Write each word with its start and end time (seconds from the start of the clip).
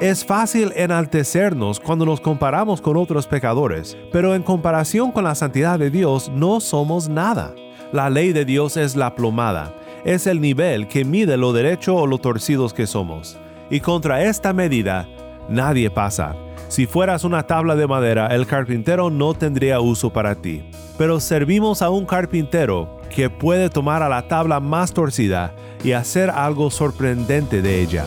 Es 0.00 0.24
fácil 0.24 0.72
enaltecernos 0.76 1.78
cuando 1.78 2.06
nos 2.06 2.22
comparamos 2.22 2.80
con 2.80 2.96
otros 2.96 3.26
pecadores, 3.26 3.98
pero 4.10 4.34
en 4.34 4.42
comparación 4.42 5.12
con 5.12 5.24
la 5.24 5.34
santidad 5.34 5.78
de 5.78 5.90
Dios 5.90 6.30
no 6.34 6.60
somos 6.60 7.10
nada. 7.10 7.54
La 7.92 8.08
ley 8.08 8.32
de 8.32 8.46
Dios 8.46 8.78
es 8.78 8.96
la 8.96 9.14
plomada, 9.14 9.74
es 10.06 10.26
el 10.26 10.40
nivel 10.40 10.88
que 10.88 11.04
mide 11.04 11.36
lo 11.36 11.52
derecho 11.52 11.96
o 11.96 12.06
lo 12.06 12.16
torcidos 12.16 12.72
que 12.72 12.86
somos. 12.86 13.36
Y 13.68 13.80
contra 13.80 14.24
esta 14.24 14.54
medida, 14.54 15.06
nadie 15.50 15.90
pasa. 15.90 16.34
Si 16.68 16.86
fueras 16.86 17.22
una 17.22 17.46
tabla 17.46 17.76
de 17.76 17.86
madera, 17.86 18.28
el 18.28 18.46
carpintero 18.46 19.10
no 19.10 19.34
tendría 19.34 19.80
uso 19.80 20.10
para 20.10 20.34
ti. 20.34 20.62
Pero 20.96 21.20
servimos 21.20 21.82
a 21.82 21.90
un 21.90 22.06
carpintero 22.06 23.02
que 23.14 23.28
puede 23.28 23.68
tomar 23.68 24.02
a 24.02 24.08
la 24.08 24.28
tabla 24.28 24.60
más 24.60 24.94
torcida 24.94 25.54
y 25.84 25.92
hacer 25.92 26.30
algo 26.30 26.70
sorprendente 26.70 27.60
de 27.60 27.82
ella. 27.82 28.06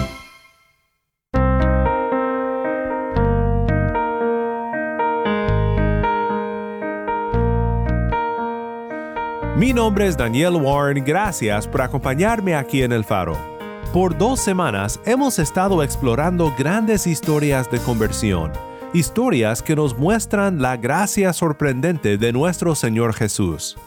Mi 9.71 9.75
nombre 9.75 10.05
es 10.05 10.17
Daniel 10.17 10.55
Warren, 10.55 11.01
gracias 11.01 11.65
por 11.65 11.81
acompañarme 11.81 12.55
aquí 12.55 12.83
en 12.83 12.91
El 12.91 13.05
Faro. 13.05 13.37
Por 13.93 14.17
dos 14.17 14.41
semanas 14.41 14.99
hemos 15.05 15.39
estado 15.39 15.81
explorando 15.81 16.53
grandes 16.57 17.07
historias 17.07 17.71
de 17.71 17.79
conversión, 17.79 18.51
historias 18.93 19.63
que 19.63 19.77
nos 19.77 19.97
muestran 19.97 20.61
la 20.61 20.75
gracia 20.75 21.31
sorprendente 21.31 22.17
de 22.17 22.33
nuestro 22.33 22.75
Señor 22.75 23.13
Jesús. 23.13 23.77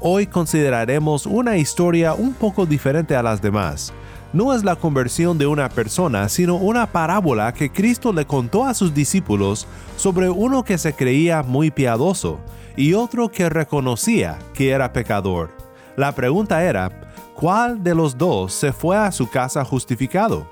Hoy 0.00 0.26
consideraremos 0.26 1.24
una 1.24 1.56
historia 1.56 2.14
un 2.14 2.34
poco 2.34 2.66
diferente 2.66 3.14
a 3.14 3.22
las 3.22 3.40
demás. 3.40 3.92
No 4.32 4.54
es 4.54 4.62
la 4.62 4.76
conversión 4.76 5.38
de 5.38 5.46
una 5.46 5.70
persona, 5.70 6.28
sino 6.28 6.56
una 6.56 6.86
parábola 6.86 7.54
que 7.54 7.70
Cristo 7.70 8.12
le 8.12 8.26
contó 8.26 8.66
a 8.66 8.74
sus 8.74 8.92
discípulos 8.92 9.66
sobre 9.96 10.28
uno 10.28 10.64
que 10.64 10.76
se 10.76 10.92
creía 10.92 11.42
muy 11.42 11.70
piadoso 11.70 12.38
y 12.76 12.92
otro 12.92 13.30
que 13.30 13.48
reconocía 13.48 14.38
que 14.52 14.70
era 14.70 14.92
pecador. 14.92 15.50
La 15.96 16.12
pregunta 16.12 16.62
era, 16.62 16.90
¿cuál 17.34 17.82
de 17.82 17.94
los 17.94 18.18
dos 18.18 18.52
se 18.52 18.72
fue 18.72 18.98
a 18.98 19.10
su 19.12 19.30
casa 19.30 19.64
justificado? 19.64 20.46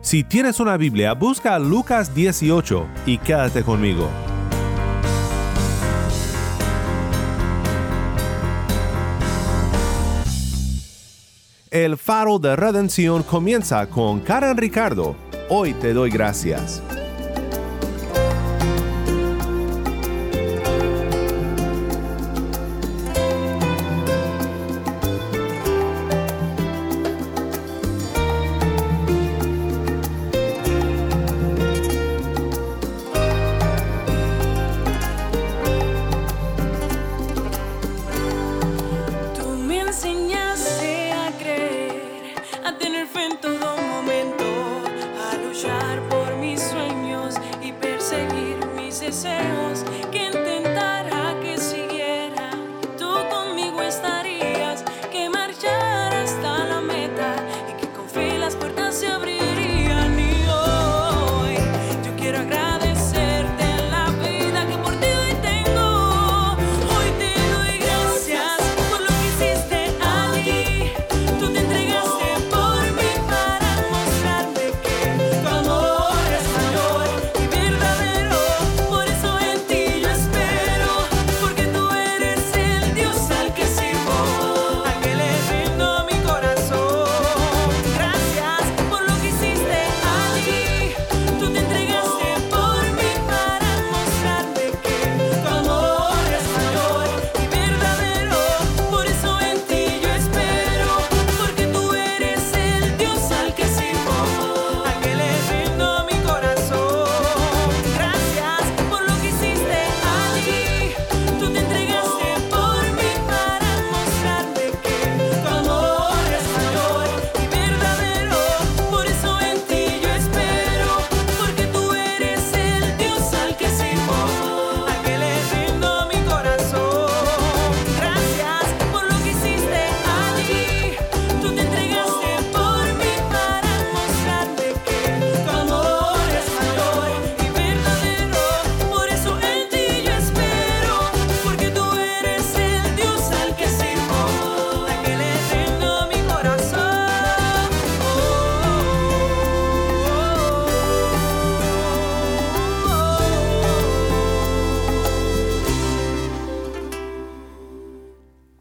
Si 0.00 0.24
tienes 0.24 0.58
una 0.58 0.78
Biblia, 0.78 1.12
busca 1.12 1.58
Lucas 1.58 2.14
18 2.14 2.86
y 3.04 3.18
quédate 3.18 3.62
conmigo. 3.62 4.08
El 11.70 11.98
faro 11.98 12.38
de 12.38 12.56
redención 12.56 13.22
comienza 13.22 13.86
con 13.88 14.20
Karen 14.20 14.56
Ricardo. 14.56 15.14
Hoy 15.50 15.74
te 15.74 15.92
doy 15.92 16.10
gracias. 16.10 16.82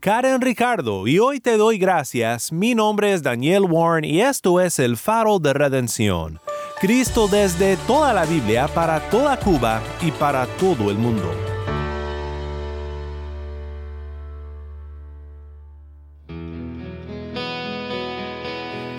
Karen 0.07 0.39
Ricardo 0.39 1.05
y 1.05 1.19
hoy 1.19 1.41
te 1.41 1.57
doy 1.57 1.77
gracias. 1.77 2.53
Mi 2.53 2.73
nombre 2.73 3.11
es 3.11 3.23
Daniel 3.23 3.63
Warren 3.63 4.05
y 4.05 4.21
esto 4.21 4.61
es 4.61 4.79
el 4.79 4.95
faro 4.95 5.37
de 5.37 5.51
redención. 5.51 6.39
Cristo 6.79 7.27
desde 7.27 7.75
toda 7.85 8.13
la 8.13 8.25
Biblia 8.25 8.69
para 8.69 9.01
toda 9.09 9.37
Cuba 9.37 9.81
y 10.01 10.11
para 10.11 10.45
todo 10.45 10.91
el 10.91 10.97
mundo. 10.97 11.29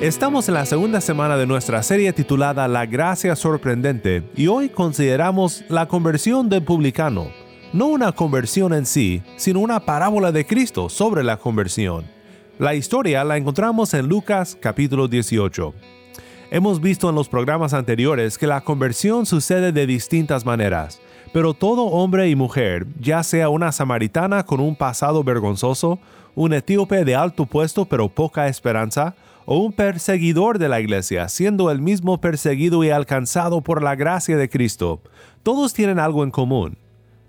Estamos 0.03 0.47
en 0.49 0.55
la 0.57 0.67
segunda 0.67 1.01
semana 1.01 1.39
de 1.39 1.47
nuestra 1.47 1.83
serie 1.83 2.13
titulada 2.13 2.69
La 2.69 2.85
Gracia 2.85 3.35
Sorprendente 3.35 4.25
y 4.37 4.49
hoy 4.49 4.69
consideramos 4.69 5.65
la 5.71 5.89
conversión 5.89 6.51
del 6.51 6.65
publicano 6.65 7.38
no 7.73 7.87
una 7.87 8.12
conversión 8.12 8.73
en 8.73 8.87
sí, 8.87 9.23
sino 9.37 9.61
una 9.61 9.81
parábola 9.81 10.32
de 10.32 10.47
Cristo 10.47 10.88
sobre 10.88 11.23
la 11.23 11.37
conversión. 11.37 12.06
La 12.59 12.75
historia 12.75 13.25
la 13.25 13.37
encontramos 13.37 13.93
en 13.94 14.09
Lucas 14.09 14.56
capítulo 14.59 15.06
18. 15.06 15.75
Hemos 16.50 16.81
visto 16.81 17.11
en 17.11 17.15
los 17.15 17.29
programas 17.29 17.75
anteriores 17.75 18.38
que 18.38 18.47
la 18.47 18.62
conversión 18.62 19.26
sucede 19.26 19.70
de 19.73 19.87
distintas 19.87 20.47
maneras, 20.47 21.00
pero 21.32 21.53
todo 21.53 21.85
hombre 21.85 22.31
y 22.31 22.37
mujer, 22.37 22.87
ya 23.00 23.23
sea 23.23 23.50
una 23.50 23.71
samaritana 23.71 24.44
con 24.44 24.61
un 24.61 24.75
pasado 24.75 25.23
vergonzoso, 25.23 25.99
un 26.35 26.55
etíope 26.55 27.05
de 27.05 27.17
alto 27.17 27.44
puesto 27.44 27.85
pero 27.85 28.09
poca 28.09 28.49
esperanza, 28.49 29.14
o 29.44 29.59
un 29.59 29.73
perseguidor 29.73 30.59
de 30.59 30.69
la 30.69 30.81
iglesia, 30.81 31.29
siendo 31.29 31.71
el 31.71 31.81
mismo 31.81 32.19
perseguido 32.19 32.82
y 32.82 32.91
alcanzado 32.91 33.61
por 33.61 33.82
la 33.82 33.94
gracia 33.94 34.37
de 34.37 34.49
Cristo, 34.49 35.00
todos 35.43 35.75
tienen 35.75 35.99
algo 35.99 36.25
en 36.25 36.31
común. 36.31 36.76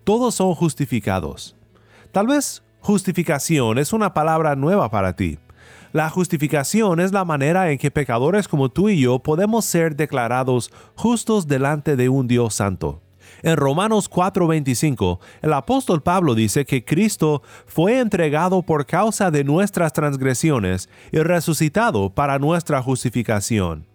Todos 0.09 0.33
son 0.33 0.55
justificados. 0.55 1.55
Tal 2.11 2.25
vez 2.25 2.63
justificación 2.79 3.77
es 3.77 3.93
una 3.93 4.11
palabra 4.11 4.55
nueva 4.55 4.89
para 4.89 5.15
ti. 5.15 5.37
La 5.93 6.09
justificación 6.09 6.99
es 6.99 7.11
la 7.11 7.25
manera 7.25 7.69
en 7.69 7.77
que 7.77 7.91
pecadores 7.91 8.47
como 8.47 8.69
tú 8.69 8.89
y 8.89 9.01
yo 9.01 9.19
podemos 9.19 9.65
ser 9.65 9.95
declarados 9.95 10.71
justos 10.95 11.47
delante 11.47 11.95
de 11.95 12.09
un 12.09 12.27
Dios 12.27 12.55
santo. 12.55 13.03
En 13.43 13.55
Romanos 13.55 14.09
4:25, 14.09 15.19
el 15.43 15.53
apóstol 15.53 16.01
Pablo 16.01 16.33
dice 16.33 16.65
que 16.65 16.83
Cristo 16.83 17.43
fue 17.67 17.99
entregado 17.99 18.63
por 18.63 18.87
causa 18.87 19.29
de 19.29 19.43
nuestras 19.43 19.93
transgresiones 19.93 20.89
y 21.11 21.19
resucitado 21.19 22.09
para 22.09 22.39
nuestra 22.39 22.81
justificación. 22.81 23.85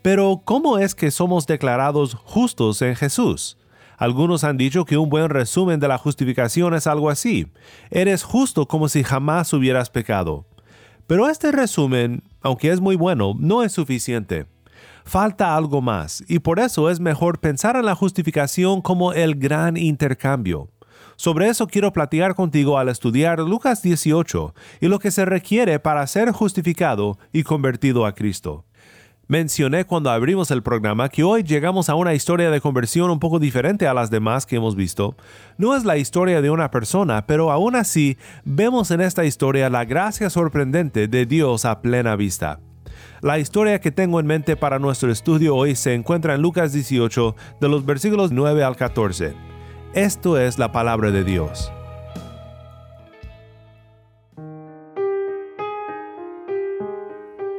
Pero, 0.00 0.40
¿cómo 0.46 0.78
es 0.78 0.94
que 0.94 1.10
somos 1.10 1.46
declarados 1.46 2.14
justos 2.14 2.80
en 2.80 2.96
Jesús? 2.96 3.58
Algunos 4.02 4.42
han 4.42 4.56
dicho 4.56 4.84
que 4.84 4.98
un 4.98 5.08
buen 5.08 5.28
resumen 5.28 5.78
de 5.78 5.86
la 5.86 5.96
justificación 5.96 6.74
es 6.74 6.88
algo 6.88 7.08
así. 7.08 7.46
Eres 7.88 8.24
justo 8.24 8.66
como 8.66 8.88
si 8.88 9.04
jamás 9.04 9.52
hubieras 9.52 9.90
pecado. 9.90 10.44
Pero 11.06 11.28
este 11.28 11.52
resumen, 11.52 12.24
aunque 12.40 12.72
es 12.72 12.80
muy 12.80 12.96
bueno, 12.96 13.34
no 13.38 13.62
es 13.62 13.70
suficiente. 13.70 14.46
Falta 15.04 15.56
algo 15.56 15.80
más, 15.82 16.24
y 16.26 16.40
por 16.40 16.58
eso 16.58 16.90
es 16.90 16.98
mejor 16.98 17.38
pensar 17.38 17.76
en 17.76 17.84
la 17.84 17.94
justificación 17.94 18.82
como 18.82 19.12
el 19.12 19.36
gran 19.36 19.76
intercambio. 19.76 20.68
Sobre 21.14 21.46
eso 21.46 21.68
quiero 21.68 21.92
platicar 21.92 22.34
contigo 22.34 22.78
al 22.78 22.88
estudiar 22.88 23.38
Lucas 23.38 23.82
18 23.82 24.52
y 24.80 24.88
lo 24.88 24.98
que 24.98 25.12
se 25.12 25.24
requiere 25.24 25.78
para 25.78 26.04
ser 26.08 26.32
justificado 26.32 27.18
y 27.32 27.44
convertido 27.44 28.04
a 28.04 28.16
Cristo. 28.16 28.64
Mencioné 29.32 29.86
cuando 29.86 30.10
abrimos 30.10 30.50
el 30.50 30.62
programa 30.62 31.08
que 31.08 31.24
hoy 31.24 31.42
llegamos 31.42 31.88
a 31.88 31.94
una 31.94 32.12
historia 32.12 32.50
de 32.50 32.60
conversión 32.60 33.10
un 33.10 33.18
poco 33.18 33.38
diferente 33.38 33.86
a 33.86 33.94
las 33.94 34.10
demás 34.10 34.44
que 34.44 34.56
hemos 34.56 34.76
visto. 34.76 35.16
No 35.56 35.74
es 35.74 35.86
la 35.86 35.96
historia 35.96 36.42
de 36.42 36.50
una 36.50 36.70
persona, 36.70 37.26
pero 37.26 37.50
aún 37.50 37.74
así 37.74 38.18
vemos 38.44 38.90
en 38.90 39.00
esta 39.00 39.24
historia 39.24 39.70
la 39.70 39.86
gracia 39.86 40.28
sorprendente 40.28 41.08
de 41.08 41.24
Dios 41.24 41.64
a 41.64 41.80
plena 41.80 42.14
vista. 42.14 42.60
La 43.22 43.38
historia 43.38 43.80
que 43.80 43.90
tengo 43.90 44.20
en 44.20 44.26
mente 44.26 44.54
para 44.54 44.78
nuestro 44.78 45.10
estudio 45.10 45.56
hoy 45.56 45.76
se 45.76 45.94
encuentra 45.94 46.34
en 46.34 46.42
Lucas 46.42 46.74
18 46.74 47.34
de 47.58 47.68
los 47.70 47.86
versículos 47.86 48.32
9 48.32 48.62
al 48.62 48.76
14. 48.76 49.32
Esto 49.94 50.38
es 50.38 50.58
la 50.58 50.72
palabra 50.72 51.10
de 51.10 51.24
Dios. 51.24 51.72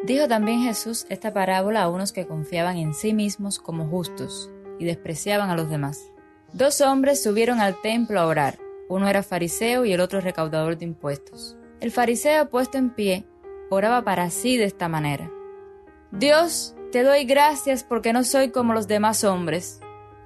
Dijo 0.03 0.27
también 0.27 0.63
Jesús 0.63 1.05
esta 1.07 1.33
parábola 1.33 1.83
a 1.83 1.89
unos 1.89 2.11
que 2.11 2.27
confiaban 2.27 2.75
en 2.75 2.94
sí 2.94 3.13
mismos 3.13 3.59
como 3.59 3.88
justos 3.88 4.51
y 4.77 4.83
despreciaban 4.83 5.50
a 5.50 5.55
los 5.55 5.69
demás. 5.69 6.11
Dos 6.51 6.81
hombres 6.81 7.23
subieron 7.23 7.61
al 7.61 7.79
templo 7.81 8.19
a 8.19 8.27
orar. 8.27 8.59
Uno 8.89 9.07
era 9.07 9.23
fariseo 9.23 9.85
y 9.85 9.94
el 9.94 10.01
otro 10.01 10.19
recaudador 10.19 10.77
de 10.77 10.83
impuestos. 10.83 11.55
El 11.79 11.91
fariseo 11.91 12.50
puesto 12.50 12.77
en 12.77 12.89
pie 12.89 13.25
oraba 13.69 14.03
para 14.03 14.29
sí 14.29 14.57
de 14.57 14.65
esta 14.65 14.89
manera. 14.89 15.31
Dios, 16.11 16.75
te 16.91 17.03
doy 17.03 17.23
gracias 17.23 17.85
porque 17.85 18.11
no 18.11 18.25
soy 18.25 18.51
como 18.51 18.73
los 18.73 18.89
demás 18.89 19.23
hombres, 19.23 19.79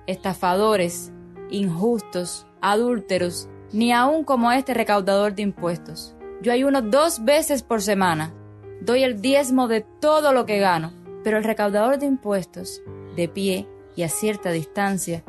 estafadores, 0.08 1.12
injustos, 1.52 2.48
adúlteros, 2.62 3.48
ni 3.72 3.94
aun 3.94 4.24
como 4.24 4.52
este 4.52 4.74
recaudador 4.74 5.36
de 5.36 5.44
impuestos. 5.44 6.16
Yo 6.42 6.52
ayuno 6.52 6.82
dos 6.82 7.24
veces 7.24 7.62
por 7.62 7.84
semana 7.84 8.34
doy 8.82 9.04
el 9.04 9.22
diezmo 9.22 9.68
de 9.68 9.82
todo 9.82 10.34
lo 10.34 10.46
que 10.46 10.60
gano, 10.60 10.94
pero 11.24 11.38
el 11.38 11.44
recaudador 11.44 11.98
de 12.00 12.06
impuestos, 12.06 12.82
de 13.16 13.28
pie 13.28 13.68
y 13.96 14.04
a 14.04 14.10
cierta 14.10 14.52
distancia, 14.52 15.24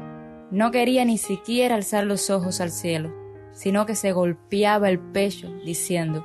no 0.50 0.70
quería 0.70 1.04
ni 1.04 1.18
siquiera 1.18 1.74
alzar 1.74 2.04
los 2.04 2.30
ojos 2.30 2.60
al 2.60 2.70
cielo, 2.70 3.12
sino 3.52 3.86
que 3.86 3.94
se 3.94 4.12
golpeaba 4.12 4.88
el 4.88 4.98
pecho, 4.98 5.52
diciendo, 5.64 6.24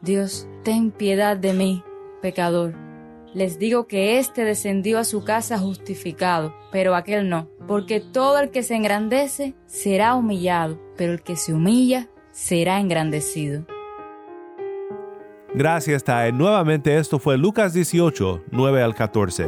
Dios, 0.00 0.48
ten 0.62 0.90
piedad 0.90 1.36
de 1.36 1.52
mí, 1.52 1.82
pecador. 2.20 2.74
Les 3.32 3.58
digo 3.58 3.86
que 3.86 4.18
éste 4.18 4.44
descendió 4.44 4.98
a 4.98 5.04
su 5.04 5.24
casa 5.24 5.58
justificado, 5.58 6.54
pero 6.70 6.94
aquel 6.94 7.28
no, 7.28 7.48
porque 7.66 8.00
todo 8.00 8.38
el 8.38 8.50
que 8.50 8.62
se 8.62 8.76
engrandece 8.76 9.54
será 9.66 10.14
humillado, 10.14 10.80
pero 10.96 11.12
el 11.12 11.22
que 11.22 11.36
se 11.36 11.52
humilla 11.52 12.08
será 12.30 12.80
engrandecido. 12.80 13.66
Gracias, 15.56 16.02
Tae. 16.02 16.32
Nuevamente 16.32 16.98
esto 16.98 17.20
fue 17.20 17.38
Lucas 17.38 17.72
18, 17.72 18.42
9 18.50 18.82
al 18.82 18.92
14. 18.92 19.46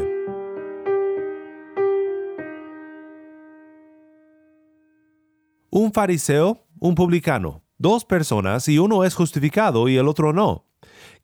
Un 5.69 5.93
fariseo, 5.93 6.65
un 6.79 6.95
publicano, 6.95 7.65
dos 7.77 8.05
personas 8.05 8.69
y 8.69 8.79
uno 8.79 9.03
es 9.03 9.17
justificado 9.17 9.89
y 9.89 9.97
el 9.97 10.07
otro 10.07 10.33
no. 10.33 10.65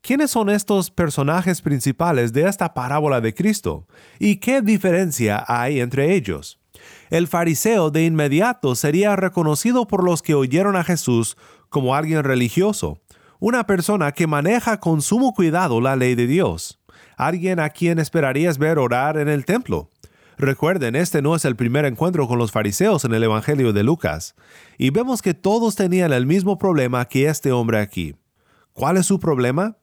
¿Quiénes 0.01 0.31
son 0.31 0.49
estos 0.49 0.91
personajes 0.91 1.61
principales 1.61 2.33
de 2.33 2.49
esta 2.49 2.73
parábola 2.73 3.21
de 3.21 3.33
Cristo? 3.33 3.87
¿Y 4.19 4.35
qué 4.41 4.61
diferencia 4.61 5.45
hay 5.47 5.79
entre 5.79 6.13
ellos? 6.13 6.59
El 7.09 7.29
fariseo 7.29 7.89
de 7.89 8.03
inmediato 8.03 8.75
sería 8.75 9.15
reconocido 9.15 9.87
por 9.87 10.03
los 10.03 10.21
que 10.21 10.33
oyeron 10.33 10.75
a 10.75 10.83
Jesús 10.83 11.37
como 11.69 11.95
alguien 11.95 12.25
religioso, 12.25 12.99
una 13.43 13.65
persona 13.65 14.13
que 14.13 14.25
maneja 14.25 14.79
con 14.79 15.01
sumo 15.01 15.33
cuidado 15.33 15.81
la 15.81 15.97
ley 15.97 16.15
de 16.15 16.27
Dios, 16.27 16.79
alguien 17.17 17.59
a 17.59 17.71
quien 17.71 17.99
esperarías 17.99 18.57
ver 18.57 18.79
orar 18.79 19.17
en 19.17 19.27
el 19.27 19.43
templo. 19.43 19.89
Recuerden, 20.37 20.95
este 20.95 21.21
no 21.21 21.35
es 21.35 21.43
el 21.43 21.57
primer 21.57 21.83
encuentro 21.83 22.25
con 22.29 22.39
los 22.39 22.53
fariseos 22.53 23.03
en 23.03 23.13
el 23.13 23.21
Evangelio 23.21 23.73
de 23.73 23.83
Lucas, 23.83 24.35
y 24.77 24.91
vemos 24.91 25.21
que 25.21 25.33
todos 25.33 25.75
tenían 25.75 26.13
el 26.13 26.25
mismo 26.25 26.57
problema 26.57 27.03
que 27.03 27.27
este 27.27 27.51
hombre 27.51 27.81
aquí. 27.81 28.15
¿Cuál 28.71 28.95
es 28.95 29.07
su 29.07 29.19
problema? 29.19 29.75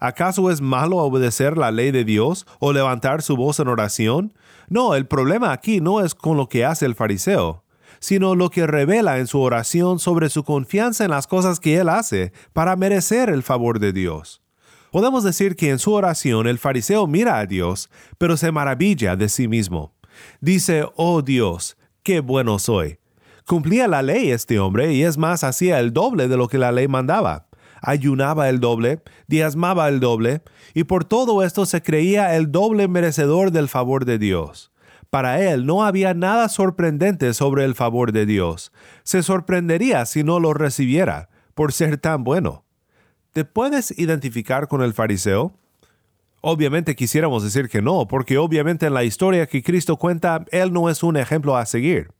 ¿Acaso 0.00 0.50
es 0.50 0.60
malo 0.60 0.96
obedecer 0.96 1.56
la 1.56 1.70
ley 1.70 1.92
de 1.92 2.02
Dios 2.02 2.48
o 2.58 2.72
levantar 2.72 3.22
su 3.22 3.36
voz 3.36 3.60
en 3.60 3.68
oración? 3.68 4.34
No, 4.68 4.96
el 4.96 5.06
problema 5.06 5.52
aquí 5.52 5.80
no 5.80 6.00
es 6.00 6.16
con 6.16 6.36
lo 6.36 6.48
que 6.48 6.64
hace 6.64 6.84
el 6.84 6.96
fariseo 6.96 7.63
sino 8.04 8.34
lo 8.34 8.50
que 8.50 8.66
revela 8.66 9.18
en 9.18 9.26
su 9.26 9.40
oración 9.40 9.98
sobre 9.98 10.28
su 10.28 10.44
confianza 10.44 11.04
en 11.04 11.10
las 11.10 11.26
cosas 11.26 11.58
que 11.58 11.78
él 11.78 11.88
hace 11.88 12.34
para 12.52 12.76
merecer 12.76 13.30
el 13.30 13.42
favor 13.42 13.78
de 13.78 13.94
Dios. 13.94 14.42
Podemos 14.92 15.24
decir 15.24 15.56
que 15.56 15.70
en 15.70 15.78
su 15.78 15.94
oración 15.94 16.46
el 16.46 16.58
fariseo 16.58 17.06
mira 17.06 17.38
a 17.38 17.46
Dios, 17.46 17.88
pero 18.18 18.36
se 18.36 18.52
maravilla 18.52 19.16
de 19.16 19.30
sí 19.30 19.48
mismo. 19.48 19.94
Dice, 20.42 20.84
oh 20.96 21.22
Dios, 21.22 21.78
qué 22.02 22.20
bueno 22.20 22.58
soy. 22.58 22.98
Cumplía 23.46 23.88
la 23.88 24.02
ley 24.02 24.32
este 24.32 24.58
hombre 24.58 24.92
y 24.92 25.02
es 25.02 25.16
más, 25.16 25.42
hacía 25.42 25.80
el 25.80 25.94
doble 25.94 26.28
de 26.28 26.36
lo 26.36 26.46
que 26.46 26.58
la 26.58 26.72
ley 26.72 26.88
mandaba. 26.88 27.46
Ayunaba 27.80 28.50
el 28.50 28.60
doble, 28.60 29.00
diezmaba 29.28 29.88
el 29.88 30.00
doble, 30.00 30.42
y 30.74 30.84
por 30.84 31.06
todo 31.06 31.42
esto 31.42 31.64
se 31.64 31.82
creía 31.82 32.36
el 32.36 32.52
doble 32.52 32.86
merecedor 32.86 33.50
del 33.50 33.68
favor 33.70 34.04
de 34.04 34.18
Dios. 34.18 34.73
Para 35.14 35.40
él 35.40 35.64
no 35.64 35.84
había 35.84 36.12
nada 36.12 36.48
sorprendente 36.48 37.34
sobre 37.34 37.64
el 37.64 37.76
favor 37.76 38.10
de 38.10 38.26
Dios. 38.26 38.72
Se 39.04 39.22
sorprendería 39.22 40.06
si 40.06 40.24
no 40.24 40.40
lo 40.40 40.54
recibiera, 40.54 41.28
por 41.54 41.72
ser 41.72 41.98
tan 41.98 42.24
bueno. 42.24 42.64
¿Te 43.32 43.44
puedes 43.44 43.96
identificar 43.96 44.66
con 44.66 44.82
el 44.82 44.92
fariseo? 44.92 45.52
Obviamente 46.40 46.96
quisiéramos 46.96 47.44
decir 47.44 47.68
que 47.68 47.80
no, 47.80 48.08
porque 48.08 48.38
obviamente 48.38 48.86
en 48.86 48.94
la 48.94 49.04
historia 49.04 49.46
que 49.46 49.62
Cristo 49.62 49.98
cuenta, 49.98 50.44
Él 50.50 50.72
no 50.72 50.90
es 50.90 51.04
un 51.04 51.16
ejemplo 51.16 51.56
a 51.56 51.64
seguir. 51.64 52.10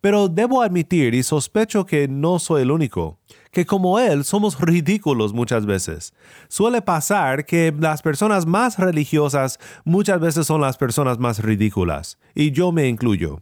Pero 0.00 0.28
debo 0.28 0.62
admitir, 0.62 1.14
y 1.14 1.22
sospecho 1.22 1.86
que 1.86 2.08
no 2.08 2.38
soy 2.38 2.62
el 2.62 2.70
único, 2.70 3.20
que 3.50 3.64
como 3.64 3.98
Él 3.98 4.24
somos 4.24 4.60
ridículos 4.60 5.32
muchas 5.32 5.64
veces. 5.64 6.12
Suele 6.48 6.82
pasar 6.82 7.46
que 7.46 7.74
las 7.78 8.02
personas 8.02 8.44
más 8.44 8.78
religiosas 8.78 9.58
muchas 9.84 10.20
veces 10.20 10.46
son 10.46 10.60
las 10.60 10.76
personas 10.76 11.18
más 11.18 11.42
ridículas, 11.42 12.18
y 12.34 12.50
yo 12.50 12.72
me 12.72 12.88
incluyo. 12.88 13.40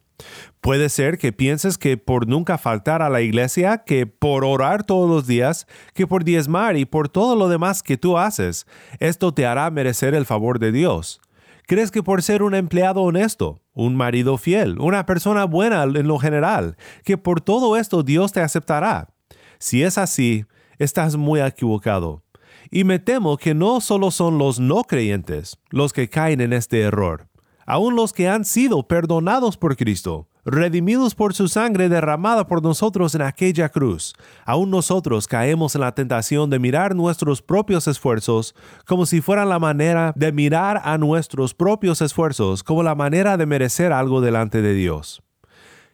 Puede 0.60 0.88
ser 0.88 1.18
que 1.18 1.32
pienses 1.32 1.78
que 1.78 1.96
por 1.96 2.28
nunca 2.28 2.58
faltar 2.58 3.02
a 3.02 3.10
la 3.10 3.22
iglesia, 3.22 3.78
que 3.78 4.06
por 4.06 4.44
orar 4.44 4.84
todos 4.84 5.10
los 5.10 5.26
días, 5.26 5.66
que 5.94 6.06
por 6.06 6.22
diezmar 6.22 6.76
y 6.76 6.84
por 6.84 7.08
todo 7.08 7.34
lo 7.34 7.48
demás 7.48 7.82
que 7.82 7.96
tú 7.96 8.18
haces, 8.18 8.66
esto 9.00 9.34
te 9.34 9.46
hará 9.46 9.68
merecer 9.70 10.14
el 10.14 10.26
favor 10.26 10.60
de 10.60 10.70
Dios 10.70 11.21
¿Crees 11.66 11.90
que 11.90 12.02
por 12.02 12.22
ser 12.22 12.42
un 12.42 12.54
empleado 12.54 13.02
honesto, 13.02 13.60
un 13.72 13.96
marido 13.96 14.36
fiel, 14.36 14.78
una 14.80 15.06
persona 15.06 15.44
buena 15.44 15.84
en 15.84 16.08
lo 16.08 16.18
general, 16.18 16.76
que 17.04 17.16
por 17.16 17.40
todo 17.40 17.76
esto 17.76 18.02
Dios 18.02 18.32
te 18.32 18.40
aceptará? 18.40 19.14
Si 19.58 19.82
es 19.82 19.96
así, 19.96 20.44
estás 20.78 21.16
muy 21.16 21.40
equivocado. 21.40 22.22
Y 22.70 22.84
me 22.84 22.98
temo 22.98 23.36
que 23.36 23.54
no 23.54 23.80
solo 23.80 24.10
son 24.10 24.38
los 24.38 24.58
no 24.58 24.84
creyentes 24.84 25.58
los 25.70 25.92
que 25.92 26.08
caen 26.08 26.40
en 26.40 26.52
este 26.52 26.80
error, 26.80 27.28
aun 27.66 27.94
los 27.94 28.12
que 28.12 28.28
han 28.28 28.44
sido 28.44 28.86
perdonados 28.88 29.56
por 29.56 29.76
Cristo, 29.76 30.28
redimidos 30.44 31.14
por 31.14 31.34
su 31.34 31.48
sangre 31.48 31.88
derramada 31.88 32.46
por 32.46 32.62
nosotros 32.62 33.14
en 33.14 33.22
aquella 33.22 33.68
cruz, 33.68 34.14
aún 34.44 34.70
nosotros 34.70 35.28
caemos 35.28 35.74
en 35.74 35.82
la 35.82 35.94
tentación 35.94 36.50
de 36.50 36.58
mirar 36.58 36.96
nuestros 36.96 37.42
propios 37.42 37.86
esfuerzos 37.86 38.54
como 38.86 39.06
si 39.06 39.20
fueran 39.20 39.48
la 39.48 39.58
manera 39.58 40.12
de 40.16 40.32
mirar 40.32 40.80
a 40.84 40.98
nuestros 40.98 41.54
propios 41.54 42.02
esfuerzos 42.02 42.62
como 42.62 42.82
la 42.82 42.94
manera 42.94 43.36
de 43.36 43.46
merecer 43.46 43.92
algo 43.92 44.20
delante 44.20 44.62
de 44.62 44.74
Dios. 44.74 45.22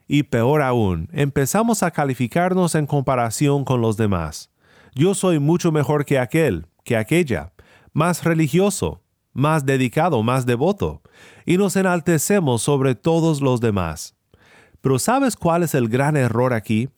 Y 0.06 0.22
peor 0.22 0.62
aún, 0.62 1.08
empezamos 1.12 1.82
a 1.82 1.90
calificarnos 1.90 2.74
en 2.74 2.86
comparación 2.86 3.64
con 3.64 3.82
los 3.82 3.98
demás. 3.98 4.50
Yo 4.94 5.14
soy 5.14 5.38
mucho 5.38 5.70
mejor 5.70 6.06
que 6.06 6.18
aquel, 6.18 6.66
que 6.82 6.96
aquella, 6.96 7.52
más 7.92 8.24
religioso, 8.24 9.02
más 9.34 9.66
dedicado, 9.66 10.22
más 10.22 10.46
devoto, 10.46 11.02
y 11.44 11.58
nos 11.58 11.76
enaltecemos 11.76 12.62
sobre 12.62 12.94
todos 12.94 13.42
los 13.42 13.60
demás. 13.60 14.17
Pero 14.88 14.98
¿sabes 14.98 15.36
cuál 15.36 15.64
es 15.64 15.74
el 15.74 15.90
gran 15.90 16.16
error 16.16 16.54
aquí? 16.54 16.88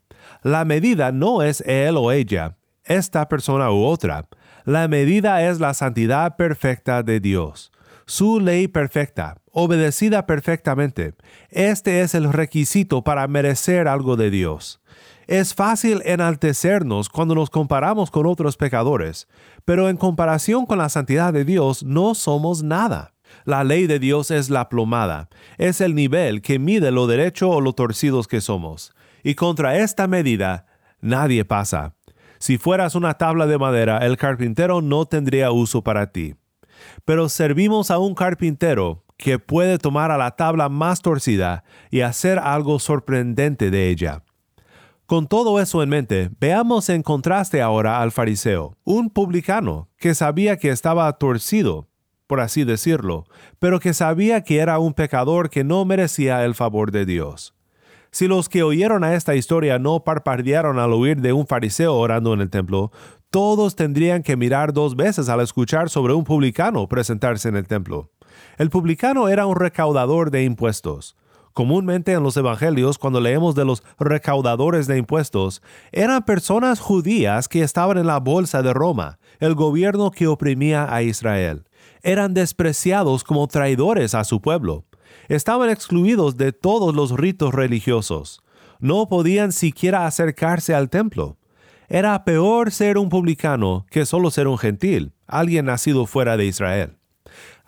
La 0.44 0.64
medida 0.64 1.10
no 1.10 1.42
es 1.42 1.60
él 1.62 1.96
o 1.96 2.12
ella, 2.12 2.56
esta 2.84 3.28
persona 3.28 3.72
u 3.72 3.82
otra. 3.82 4.28
La 4.64 4.86
medida 4.86 5.44
es 5.48 5.58
la 5.58 5.74
santidad 5.74 6.36
perfecta 6.36 7.02
de 7.02 7.18
Dios, 7.18 7.72
su 8.06 8.38
ley 8.38 8.68
perfecta, 8.68 9.38
obedecida 9.50 10.24
perfectamente. 10.24 11.14
Este 11.48 12.02
es 12.02 12.14
el 12.14 12.32
requisito 12.32 13.02
para 13.02 13.26
merecer 13.26 13.88
algo 13.88 14.14
de 14.14 14.30
Dios. 14.30 14.80
Es 15.26 15.52
fácil 15.52 16.00
enaltecernos 16.04 17.08
cuando 17.08 17.34
nos 17.34 17.50
comparamos 17.50 18.12
con 18.12 18.24
otros 18.26 18.56
pecadores, 18.56 19.26
pero 19.64 19.88
en 19.88 19.96
comparación 19.96 20.64
con 20.64 20.78
la 20.78 20.90
santidad 20.90 21.32
de 21.32 21.44
Dios 21.44 21.82
no 21.82 22.14
somos 22.14 22.62
nada. 22.62 23.14
La 23.44 23.64
ley 23.64 23.86
de 23.86 23.98
Dios 23.98 24.30
es 24.30 24.50
la 24.50 24.68
plomada, 24.68 25.28
es 25.58 25.80
el 25.80 25.94
nivel 25.94 26.42
que 26.42 26.58
mide 26.58 26.90
lo 26.90 27.06
derecho 27.06 27.50
o 27.50 27.60
lo 27.60 27.72
torcidos 27.72 28.28
que 28.28 28.40
somos. 28.40 28.92
Y 29.22 29.34
contra 29.34 29.78
esta 29.78 30.06
medida 30.06 30.66
nadie 31.00 31.44
pasa. 31.44 31.94
Si 32.38 32.56
fueras 32.56 32.94
una 32.94 33.14
tabla 33.14 33.46
de 33.46 33.58
madera, 33.58 33.98
el 33.98 34.16
carpintero 34.16 34.80
no 34.80 35.04
tendría 35.04 35.52
uso 35.52 35.82
para 35.82 36.10
ti. 36.10 36.34
Pero 37.04 37.28
servimos 37.28 37.90
a 37.90 37.98
un 37.98 38.14
carpintero 38.14 39.04
que 39.18 39.38
puede 39.38 39.76
tomar 39.76 40.10
a 40.10 40.16
la 40.16 40.30
tabla 40.30 40.70
más 40.70 41.02
torcida 41.02 41.64
y 41.90 42.00
hacer 42.00 42.38
algo 42.38 42.78
sorprendente 42.78 43.70
de 43.70 43.90
ella. 43.90 44.22
Con 45.04 45.26
todo 45.26 45.60
eso 45.60 45.82
en 45.82 45.90
mente, 45.90 46.30
veamos 46.40 46.88
en 46.88 47.02
contraste 47.02 47.60
ahora 47.60 48.00
al 48.00 48.12
fariseo, 48.12 48.78
un 48.84 49.10
publicano 49.10 49.90
que 49.98 50.14
sabía 50.14 50.56
que 50.56 50.70
estaba 50.70 51.12
torcido 51.18 51.89
por 52.30 52.38
así 52.38 52.62
decirlo, 52.62 53.26
pero 53.58 53.80
que 53.80 53.92
sabía 53.92 54.44
que 54.44 54.58
era 54.58 54.78
un 54.78 54.94
pecador 54.94 55.50
que 55.50 55.64
no 55.64 55.84
merecía 55.84 56.44
el 56.44 56.54
favor 56.54 56.92
de 56.92 57.04
Dios. 57.04 57.56
Si 58.12 58.28
los 58.28 58.48
que 58.48 58.62
oyeron 58.62 59.02
a 59.02 59.16
esta 59.16 59.34
historia 59.34 59.80
no 59.80 60.04
parpadearon 60.04 60.78
al 60.78 60.92
oír 60.92 61.20
de 61.20 61.32
un 61.32 61.48
fariseo 61.48 61.96
orando 61.96 62.32
en 62.32 62.40
el 62.40 62.48
templo, 62.48 62.92
todos 63.30 63.74
tendrían 63.74 64.22
que 64.22 64.36
mirar 64.36 64.72
dos 64.72 64.94
veces 64.94 65.28
al 65.28 65.40
escuchar 65.40 65.90
sobre 65.90 66.14
un 66.14 66.22
publicano 66.22 66.86
presentarse 66.86 67.48
en 67.48 67.56
el 67.56 67.66
templo. 67.66 68.12
El 68.58 68.70
publicano 68.70 69.28
era 69.28 69.46
un 69.46 69.56
recaudador 69.56 70.30
de 70.30 70.44
impuestos. 70.44 71.16
Comúnmente 71.52 72.12
en 72.12 72.22
los 72.22 72.36
evangelios, 72.36 72.98
cuando 72.98 73.20
leemos 73.20 73.54
de 73.54 73.64
los 73.64 73.82
recaudadores 73.98 74.86
de 74.86 74.98
impuestos, 74.98 75.62
eran 75.92 76.24
personas 76.24 76.80
judías 76.80 77.48
que 77.48 77.62
estaban 77.62 77.98
en 77.98 78.06
la 78.06 78.20
bolsa 78.20 78.62
de 78.62 78.72
Roma, 78.72 79.18
el 79.40 79.54
gobierno 79.54 80.10
que 80.10 80.26
oprimía 80.26 80.92
a 80.94 81.02
Israel 81.02 81.64
eran 82.02 82.34
despreciados 82.34 83.24
como 83.24 83.46
traidores 83.46 84.14
a 84.14 84.24
su 84.24 84.40
pueblo. 84.40 84.84
Estaban 85.28 85.70
excluidos 85.70 86.36
de 86.36 86.52
todos 86.52 86.94
los 86.94 87.12
ritos 87.12 87.54
religiosos. 87.54 88.42
No 88.78 89.08
podían 89.08 89.52
siquiera 89.52 90.06
acercarse 90.06 90.74
al 90.74 90.88
templo. 90.88 91.36
Era 91.88 92.24
peor 92.24 92.70
ser 92.70 92.98
un 92.98 93.08
publicano 93.08 93.84
que 93.90 94.06
solo 94.06 94.30
ser 94.30 94.46
un 94.46 94.58
gentil, 94.58 95.12
alguien 95.26 95.66
nacido 95.66 96.06
fuera 96.06 96.36
de 96.36 96.46
Israel. 96.46 96.99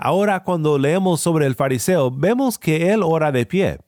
Ahora 0.04 0.42
cuando 0.42 0.78
leemos 0.78 1.20
sobre 1.20 1.46
el 1.46 1.54
fariseo, 1.54 2.10
vemos 2.10 2.58
que 2.58 2.92
él 2.92 3.04
ora 3.04 3.30
de 3.30 3.46
pie. 3.46 3.78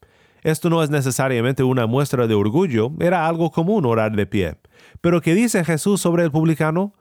Esto 0.44 0.70
no 0.70 0.80
es 0.80 0.88
necesariamente 0.88 1.64
una 1.64 1.88
muestra 1.88 2.28
de 2.28 2.34
orgullo, 2.34 2.92
era 3.00 3.26
algo 3.26 3.50
común 3.50 3.84
orar 3.84 4.14
de 4.14 4.24
pie. 4.24 4.54
Pero 5.00 5.20
¿qué 5.20 5.34
dice 5.34 5.64
Jesús 5.64 6.00
sobre 6.00 6.22
el 6.22 6.30
publicano? 6.30 6.94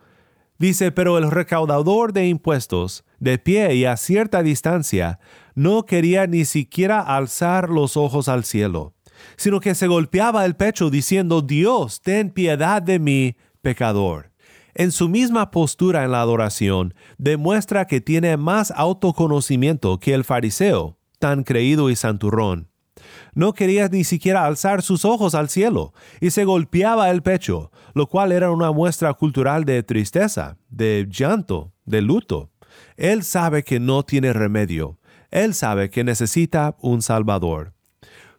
Dice, 0.57 0.91
pero 0.91 1.19
el 1.19 1.29
recaudador 1.29 2.11
de 2.11 2.27
impuestos, 2.27 3.05
de 3.19 3.37
pie 3.37 3.75
y 3.75 3.85
a 3.85 3.97
cierta 3.97 4.41
distancia, 4.41 5.19
no 5.53 5.85
quería 5.85 6.25
ni 6.25 6.43
siquiera 6.43 6.99
alzar 6.99 7.69
los 7.69 7.97
ojos 7.97 8.27
al 8.27 8.43
cielo, 8.43 8.95
sino 9.35 9.59
que 9.59 9.75
se 9.75 9.85
golpeaba 9.85 10.43
el 10.43 10.55
pecho 10.55 10.89
diciendo, 10.89 11.43
Dios, 11.43 12.01
ten 12.01 12.31
piedad 12.31 12.81
de 12.81 12.97
mí, 12.97 13.35
pecador. 13.61 14.32
En 14.75 14.91
su 14.91 15.07
misma 15.07 15.51
postura 15.51 16.03
en 16.03 16.11
la 16.11 16.21
adoración, 16.21 16.93
demuestra 17.17 17.85
que 17.85 18.01
tiene 18.01 18.37
más 18.37 18.71
autoconocimiento 18.75 19.99
que 19.99 20.13
el 20.13 20.23
fariseo, 20.23 20.97
tan 21.19 21.43
creído 21.43 21.89
y 21.89 21.95
santurrón. 21.95 22.69
No 23.35 23.53
quería 23.53 23.87
ni 23.87 24.03
siquiera 24.03 24.45
alzar 24.45 24.81
sus 24.81 25.05
ojos 25.05 25.35
al 25.35 25.49
cielo 25.49 25.93
y 26.21 26.31
se 26.31 26.45
golpeaba 26.45 27.09
el 27.09 27.21
pecho, 27.21 27.71
lo 27.93 28.07
cual 28.07 28.31
era 28.31 28.51
una 28.51 28.71
muestra 28.71 29.13
cultural 29.13 29.65
de 29.65 29.83
tristeza, 29.83 30.57
de 30.69 31.07
llanto, 31.09 31.73
de 31.85 32.01
luto. 32.01 32.51
Él 32.97 33.23
sabe 33.23 33.63
que 33.63 33.79
no 33.79 34.03
tiene 34.03 34.33
remedio. 34.33 34.99
Él 35.31 35.53
sabe 35.53 35.89
que 35.89 36.03
necesita 36.03 36.75
un 36.79 37.01
Salvador. 37.01 37.73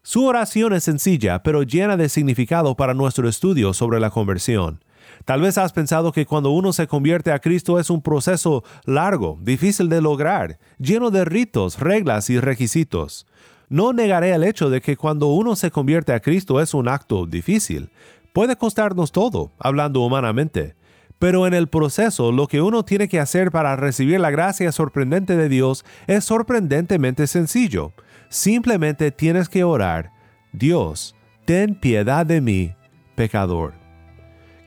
Su 0.03 0.27
oración 0.27 0.73
es 0.75 0.85
sencilla, 0.85 1.43
pero 1.43 1.63
llena 1.63 1.97
de 1.97 2.09
significado 2.09 2.77
para 2.77 2.95
nuestro 2.95 3.29
estudio 3.29 3.73
sobre 3.73 4.01
la 4.01 4.11
conversión. 4.11 4.85
Tal 5.25 5.41
vez 5.41 5.57
has 5.57 5.73
pensado 5.73 6.13
que 6.13 6.27
cuando 6.27 6.51
uno 6.51 6.73
se 6.73 6.87
convierte 6.87 7.33
a 7.33 7.39
Cristo 7.39 7.79
es 7.79 7.89
un 7.89 8.03
proceso 8.03 8.63
largo, 8.85 9.39
difícil 9.41 9.89
de 9.89 10.03
lograr, 10.03 10.59
lleno 10.79 11.11
de 11.11 11.25
ritos, 11.25 11.79
reglas 11.79 12.29
y 12.29 12.39
requisitos. 12.41 13.27
No 13.71 13.95
negaré 13.95 14.35
el 14.35 14.45
hecho 14.45 14.69
de 14.69 14.83
que 14.83 14.97
cuando 14.97 15.29
uno 15.29 15.57
se 15.57 15.71
convierte 15.71 16.13
a 16.13 16.21
Cristo 16.21 16.61
es 16.61 16.75
un 16.75 16.89
acto 16.89 17.25
difícil. 17.25 17.91
Puede 18.35 18.57
costarnos 18.57 19.13
todo, 19.13 19.53
hablando 19.59 20.01
humanamente. 20.01 20.77
Pero 21.19 21.47
en 21.47 21.55
el 21.55 21.69
proceso 21.69 22.31
lo 22.31 22.47
que 22.47 22.61
uno 22.61 22.85
tiene 22.85 23.09
que 23.09 23.21
hacer 23.21 23.51
para 23.51 23.77
recibir 23.77 24.21
la 24.21 24.31
gracia 24.31 24.73
sorprendente 24.73 25.37
de 25.37 25.49
Dios 25.49 25.87
es 26.07 26.25
sorprendentemente 26.25 27.27
sencillo. 27.27 27.93
Simplemente 28.29 29.11
tienes 29.11 29.49
que 29.49 29.65
orar, 29.65 30.13
Dios, 30.53 31.15
ten 31.47 31.77
piedad 31.77 32.27
de 32.27 32.41
mí, 32.41 32.75
pecador. 33.15 33.84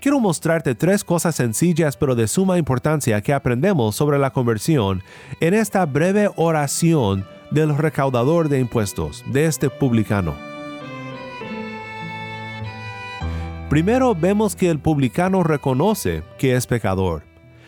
Quiero 0.08 0.22
mostrarte 0.22 0.74
tres 0.74 1.04
cosas 1.04 1.36
sencillas 1.36 1.98
pero 1.98 2.16
de 2.16 2.30
suma 2.30 2.58
importancia 2.58 3.20
que 3.20 3.34
aprendemos 3.34 3.94
sobre 3.94 4.18
la 4.18 4.32
conversión 4.32 5.04
en 5.42 5.54
esta 5.54 5.86
breve 5.86 6.30
oración 6.38 7.26
del 7.52 7.78
recaudador 7.78 8.48
de 8.48 8.62
impuestos, 8.62 9.26
de 9.28 9.48
este 9.48 9.70
publicano. 9.70 10.34
Primero 13.70 14.16
vemos 14.16 14.56
que 14.56 14.70
el 14.70 14.80
publicano 14.80 15.44
reconoce 15.44 16.24
que 16.38 16.56
es 16.56 16.68
pecador. 16.68 17.24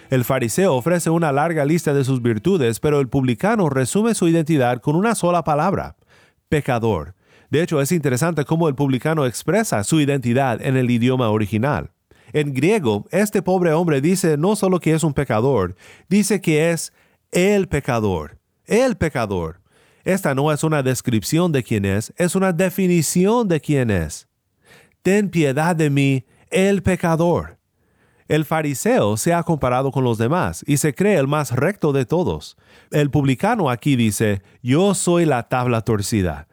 El 0.10 0.24
fariseo 0.24 0.76
ofrece 0.76 1.10
una 1.10 1.34
larga 1.34 1.66
lista 1.66 1.94
de 1.94 2.06
sus 2.06 2.22
virtudes, 2.22 2.80
pero 2.80 3.02
el 3.02 3.10
publicano 3.10 3.70
resume 3.70 4.16
su 4.16 4.30
identidad 4.30 4.80
con 4.80 4.96
una 4.96 5.14
sola 5.14 5.44
palabra, 5.44 5.98
pecador. 6.48 7.16
De 7.50 7.62
hecho, 7.62 7.82
es 7.82 7.92
interesante 7.92 8.46
cómo 8.46 8.70
el 8.70 8.76
publicano 8.76 9.26
expresa 9.26 9.84
su 9.84 10.00
identidad 10.00 10.62
en 10.62 10.78
el 10.78 10.90
idioma 10.90 11.28
original. 11.32 11.92
En 12.34 12.54
griego, 12.54 13.06
este 13.12 13.42
pobre 13.42 13.74
hombre 13.74 14.02
dice 14.02 14.38
no 14.38 14.56
solo 14.56 14.80
que 14.80 14.94
es 14.94 15.04
un 15.04 15.14
pecador, 15.14 15.76
dice 16.08 16.42
que 16.42 16.72
es 16.72 16.94
el 17.32 17.68
pecador, 17.68 18.38
el 18.66 18.98
pecador. 18.98 19.62
Esta 20.04 20.34
no 20.34 20.52
es 20.52 20.64
una 20.64 20.82
descripción 20.82 21.52
de 21.52 21.64
quién 21.64 21.86
es, 21.86 22.14
es 22.18 22.36
una 22.36 22.54
definición 22.54 23.48
de 23.48 23.60
quién 23.60 23.92
es 23.92 24.30
ten 25.02 25.30
piedad 25.30 25.76
de 25.76 25.90
mí, 25.90 26.26
el 26.50 26.84
pecador. 26.84 27.58
El 28.28 28.46
fariseo 28.46 29.18
se 29.18 29.34
ha 29.34 29.42
comparado 29.42 29.92
con 29.92 30.04
los 30.04 30.18
demás 30.20 30.64
y 30.68 30.78
se 30.78 30.94
cree 30.94 31.18
el 31.18 31.28
más 31.28 31.52
recto 31.52 31.92
de 31.94 32.06
todos. 32.06 32.58
El 32.92 33.10
publicano 33.10 33.70
aquí 33.72 33.96
dice, 33.96 34.44
yo 34.62 34.94
soy 34.94 35.26
la 35.26 35.50
tabla 35.50 35.82
torcida. 35.82 36.48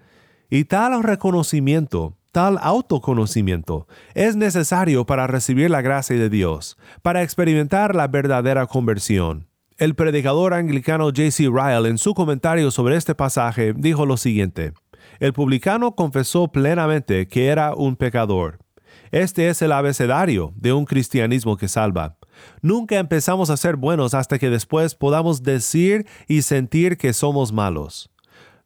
Y 0.49 0.65
tal 0.65 1.03
reconocimiento, 1.03 2.16
tal 2.37 2.59
autoconocimiento, 2.61 3.89
es 4.13 4.37
necesario 4.37 5.07
para 5.07 5.27
recibir 5.27 5.71
la 5.71 5.81
gracia 5.81 6.17
de 6.17 6.29
Dios, 6.29 6.77
para 7.01 7.23
experimentar 7.23 7.95
la 7.95 8.09
verdadera 8.09 8.67
conversión. 8.67 9.49
El 9.79 9.95
predicador 9.95 10.53
anglicano 10.53 11.07
J.C. 11.07 11.45
Ryle 11.45 11.89
en 11.89 11.97
su 11.97 12.13
comentario 12.13 12.71
sobre 12.71 12.97
este 12.97 13.15
pasaje 13.15 13.73
dijo 13.75 14.05
lo 14.05 14.19
siguiente, 14.19 14.75
el 15.19 15.33
publicano 15.33 15.95
confesó 15.95 16.49
plenamente 16.49 17.27
que 17.27 17.47
era 17.47 17.75
un 17.75 17.97
pecador. 17.97 18.59
Este 19.13 19.49
es 19.49 19.63
el 19.63 19.73
abecedario 19.73 20.53
de 20.57 20.75
un 20.75 20.85
cristianismo 20.85 21.57
que 21.57 21.69
salva. 21.69 22.19
Nunca 22.61 22.99
empezamos 22.99 23.49
a 23.49 23.57
ser 23.57 23.77
buenos 23.77 24.13
hasta 24.13 24.39
que 24.39 24.51
después 24.51 24.95
podamos 24.95 25.43
decir 25.43 26.07
y 26.29 26.43
sentir 26.43 26.99
que 26.99 27.15
somos 27.15 27.51
malos. 27.51 28.11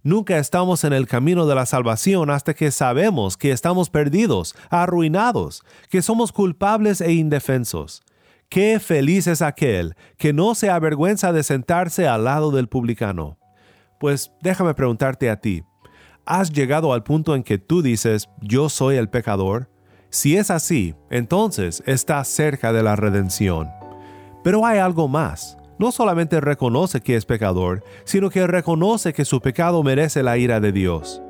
Nunca 0.03 0.39
estamos 0.39 0.85
en 0.85 0.95
el 0.95 1.07
camino 1.07 1.47
de 1.47 1.55
la 1.55 1.67
salvación 1.67 2.31
hasta 2.31 2.55
que 2.55 2.71
sabemos 2.71 3.37
que 3.37 3.53
estamos 3.53 3.91
perdidos, 3.91 4.55
arruinados, 4.71 5.63
que 5.91 6.01
somos 6.01 6.33
culpables 6.33 7.03
e 7.03 7.13
indefensos. 7.13 8.03
Qué 8.49 8.81
feliz 8.81 9.27
es 9.27 9.43
aquel 9.43 9.95
que 10.17 10.33
no 10.33 10.55
se 10.55 10.71
avergüenza 10.71 11.33
de 11.33 11.43
sentarse 11.43 12.09
al 12.09 12.25
lado 12.25 12.51
del 12.51 12.69
publicano. 12.69 13.39
Pues 13.99 14.33
déjame 14.41 14.73
preguntarte 14.73 15.29
a 15.29 15.39
ti, 15.39 15.65
¿has 16.25 16.51
llegado 16.51 16.95
al 16.95 17.03
punto 17.03 17.35
en 17.35 17.43
que 17.43 17.59
tú 17.59 17.83
dices, 17.83 18.31
yo 18.41 18.71
soy 18.71 18.97
el 18.97 19.11
pecador? 19.11 19.69
Si 20.09 20.37
es 20.37 20.51
así, 20.51 20.95
entonces 21.11 21.83
estás 21.87 22.27
cerca 22.27 22.73
de 22.73 22.83
la 22.83 22.97
redención. 22.97 23.69
Pero 24.43 24.65
hay 24.65 24.79
algo 24.79 25.07
más 25.09 25.59
no 25.81 25.93
solamente 25.93 26.43
reconoce 26.43 27.01
que 27.01 27.17
es 27.17 27.25
pecador, 27.25 27.83
sino 28.05 28.29
que 28.29 28.47
reconoce 28.47 29.15
que 29.15 29.25
su 29.25 29.41
pecado 29.41 29.83
merece 29.83 30.23
la 30.23 30.37
ira 30.37 30.61
de 30.61 30.73
Dios. 30.73 31.23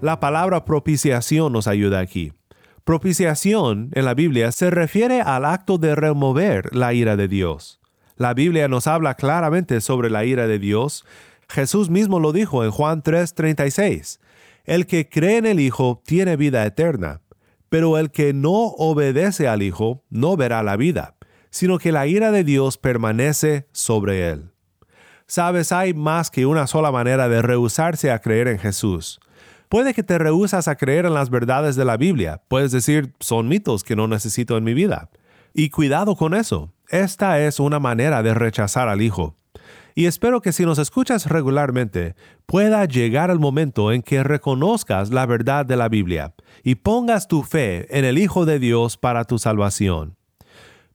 La 0.00 0.20
palabra 0.20 0.64
propiciación 0.64 1.52
nos 1.52 1.66
ayuda 1.66 2.00
aquí. 2.00 2.32
Propiciación 2.82 3.90
en 3.92 4.06
la 4.06 4.14
Biblia 4.14 4.52
se 4.52 4.70
refiere 4.70 5.20
al 5.20 5.44
acto 5.44 5.76
de 5.76 5.94
remover 5.94 6.74
la 6.74 6.94
ira 6.94 7.14
de 7.14 7.28
Dios. 7.28 7.78
La 8.16 8.32
Biblia 8.32 8.66
nos 8.66 8.86
habla 8.86 9.14
claramente 9.14 9.82
sobre 9.82 10.08
la 10.08 10.24
ira 10.24 10.46
de 10.46 10.58
Dios. 10.58 11.04
Jesús 11.46 11.90
mismo 11.90 12.20
lo 12.20 12.32
dijo 12.32 12.64
en 12.64 12.70
Juan 12.70 13.02
3:36. 13.02 14.18
El 14.64 14.86
que 14.86 15.10
cree 15.10 15.36
en 15.36 15.44
el 15.44 15.60
Hijo 15.60 16.00
tiene 16.06 16.36
vida 16.36 16.64
eterna, 16.64 17.20
pero 17.68 17.98
el 17.98 18.10
que 18.10 18.32
no 18.32 18.68
obedece 18.78 19.46
al 19.46 19.60
Hijo 19.62 20.04
no 20.08 20.38
verá 20.38 20.62
la 20.62 20.76
vida, 20.76 21.17
sino 21.50 21.78
que 21.78 21.92
la 21.92 22.06
ira 22.06 22.30
de 22.30 22.44
Dios 22.44 22.78
permanece 22.78 23.66
sobre 23.72 24.30
él. 24.30 24.50
Sabes, 25.26 25.72
hay 25.72 25.94
más 25.94 26.30
que 26.30 26.46
una 26.46 26.66
sola 26.66 26.90
manera 26.90 27.28
de 27.28 27.42
rehusarse 27.42 28.10
a 28.10 28.18
creer 28.20 28.48
en 28.48 28.58
Jesús. 28.58 29.20
Puede 29.68 29.92
que 29.92 30.02
te 30.02 30.18
rehusas 30.18 30.68
a 30.68 30.76
creer 30.76 31.04
en 31.04 31.12
las 31.12 31.28
verdades 31.28 31.76
de 31.76 31.84
la 31.84 31.98
Biblia, 31.98 32.40
puedes 32.48 32.72
decir, 32.72 33.12
son 33.20 33.48
mitos 33.48 33.84
que 33.84 33.96
no 33.96 34.08
necesito 34.08 34.56
en 34.56 34.64
mi 34.64 34.72
vida. 34.72 35.10
Y 35.52 35.68
cuidado 35.70 36.16
con 36.16 36.34
eso, 36.34 36.72
esta 36.88 37.40
es 37.40 37.60
una 37.60 37.78
manera 37.78 38.22
de 38.22 38.32
rechazar 38.32 38.88
al 38.88 39.02
Hijo. 39.02 39.36
Y 39.94 40.06
espero 40.06 40.40
que 40.40 40.52
si 40.52 40.64
nos 40.64 40.78
escuchas 40.78 41.26
regularmente, 41.26 42.14
pueda 42.46 42.84
llegar 42.84 43.30
el 43.30 43.40
momento 43.40 43.92
en 43.92 44.02
que 44.02 44.22
reconozcas 44.22 45.10
la 45.10 45.26
verdad 45.26 45.66
de 45.66 45.76
la 45.76 45.88
Biblia 45.88 46.34
y 46.62 46.76
pongas 46.76 47.26
tu 47.26 47.42
fe 47.42 47.86
en 47.90 48.04
el 48.04 48.16
Hijo 48.16 48.46
de 48.46 48.60
Dios 48.60 48.96
para 48.96 49.24
tu 49.24 49.38
salvación. 49.38 50.17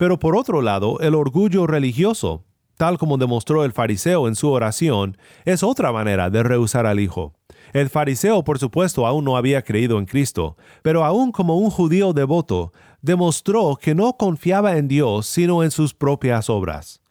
Pero 0.03 0.19
por 0.19 0.35
otro 0.35 0.61
lado, 0.61 0.99
el 0.99 1.15
orgullo 1.15 1.65
religioso, 1.65 2.43
tal 2.75 2.97
como 2.97 3.17
demostró 3.17 3.63
el 3.63 3.71
fariseo 3.71 4.27
en 4.27 4.35
su 4.35 4.51
oración, 4.51 5.17
es 5.45 5.63
otra 5.63 5.93
manera 5.93 6.29
de 6.29 6.43
rehusar 6.43 6.85
al 6.85 6.99
Hijo. 6.99 7.35
El 7.71 7.89
fariseo, 7.89 8.43
por 8.43 8.59
supuesto, 8.59 9.07
aún 9.07 9.23
no 9.23 9.37
había 9.37 9.61
creído 9.61 9.99
en 9.99 10.05
Cristo, 10.05 10.57
pero 10.81 11.05
aún 11.05 11.31
como 11.31 11.57
un 11.57 11.69
judío 11.69 12.11
devoto, 12.11 12.73
demostró 13.01 13.77
que 13.81 13.95
no 13.95 14.17
confiaba 14.17 14.75
en 14.75 14.89
Dios 14.89 15.25
sino 15.25 15.63
en 15.63 15.71
sus 15.71 15.93
propias 15.93 16.49
obras. 16.49 17.01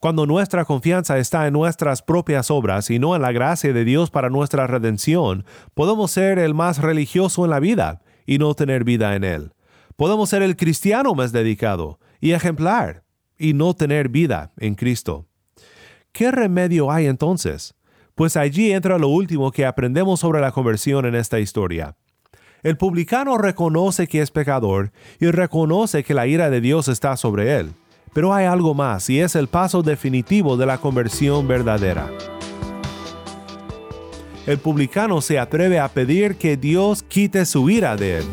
Cuando 0.00 0.26
nuestra 0.26 0.64
confianza 0.64 1.18
está 1.18 1.46
en 1.46 1.52
nuestras 1.52 2.02
propias 2.02 2.50
obras 2.50 2.90
y 2.90 2.98
no 2.98 3.14
en 3.14 3.22
la 3.22 3.30
gracia 3.30 3.72
de 3.72 3.84
Dios 3.84 4.10
para 4.10 4.30
nuestra 4.30 4.66
redención, 4.66 5.44
podemos 5.74 6.10
ser 6.10 6.40
el 6.40 6.54
más 6.54 6.78
religioso 6.78 7.44
en 7.44 7.52
la 7.52 7.60
vida 7.60 8.02
y 8.26 8.38
no 8.38 8.52
tener 8.54 8.82
vida 8.82 9.14
en 9.14 9.22
Él. 9.22 9.52
Podemos 9.94 10.30
ser 10.30 10.42
el 10.42 10.56
cristiano 10.56 11.14
más 11.14 11.30
dedicado 11.30 12.00
y 12.22 12.32
ejemplar 12.32 13.02
y 13.36 13.52
no 13.52 13.74
tener 13.74 14.08
vida 14.08 14.52
en 14.56 14.76
Cristo. 14.76 15.26
¿Qué 16.12 16.30
remedio 16.30 16.90
hay 16.90 17.06
entonces? 17.06 17.74
Pues 18.14 18.36
allí 18.36 18.70
entra 18.70 18.96
lo 18.96 19.08
último 19.08 19.50
que 19.50 19.66
aprendemos 19.66 20.20
sobre 20.20 20.40
la 20.40 20.52
conversión 20.52 21.04
en 21.04 21.16
esta 21.16 21.40
historia. 21.40 21.96
El 22.62 22.76
publicano 22.76 23.38
reconoce 23.38 24.06
que 24.06 24.22
es 24.22 24.30
pecador 24.30 24.92
y 25.18 25.26
reconoce 25.32 26.04
que 26.04 26.14
la 26.14 26.28
ira 26.28 26.48
de 26.48 26.60
Dios 26.60 26.86
está 26.86 27.16
sobre 27.16 27.58
él. 27.58 27.72
Pero 28.14 28.32
hay 28.32 28.46
algo 28.46 28.72
más 28.72 29.10
y 29.10 29.18
es 29.18 29.34
el 29.34 29.48
paso 29.48 29.82
definitivo 29.82 30.56
de 30.56 30.66
la 30.66 30.78
conversión 30.78 31.48
verdadera. 31.48 32.08
El 34.46 34.58
publicano 34.58 35.20
se 35.20 35.40
atreve 35.40 35.80
a 35.80 35.88
pedir 35.88 36.36
que 36.36 36.56
Dios 36.56 37.02
quite 37.02 37.44
su 37.46 37.68
ira 37.68 37.96
de 37.96 38.18
él. 38.18 38.24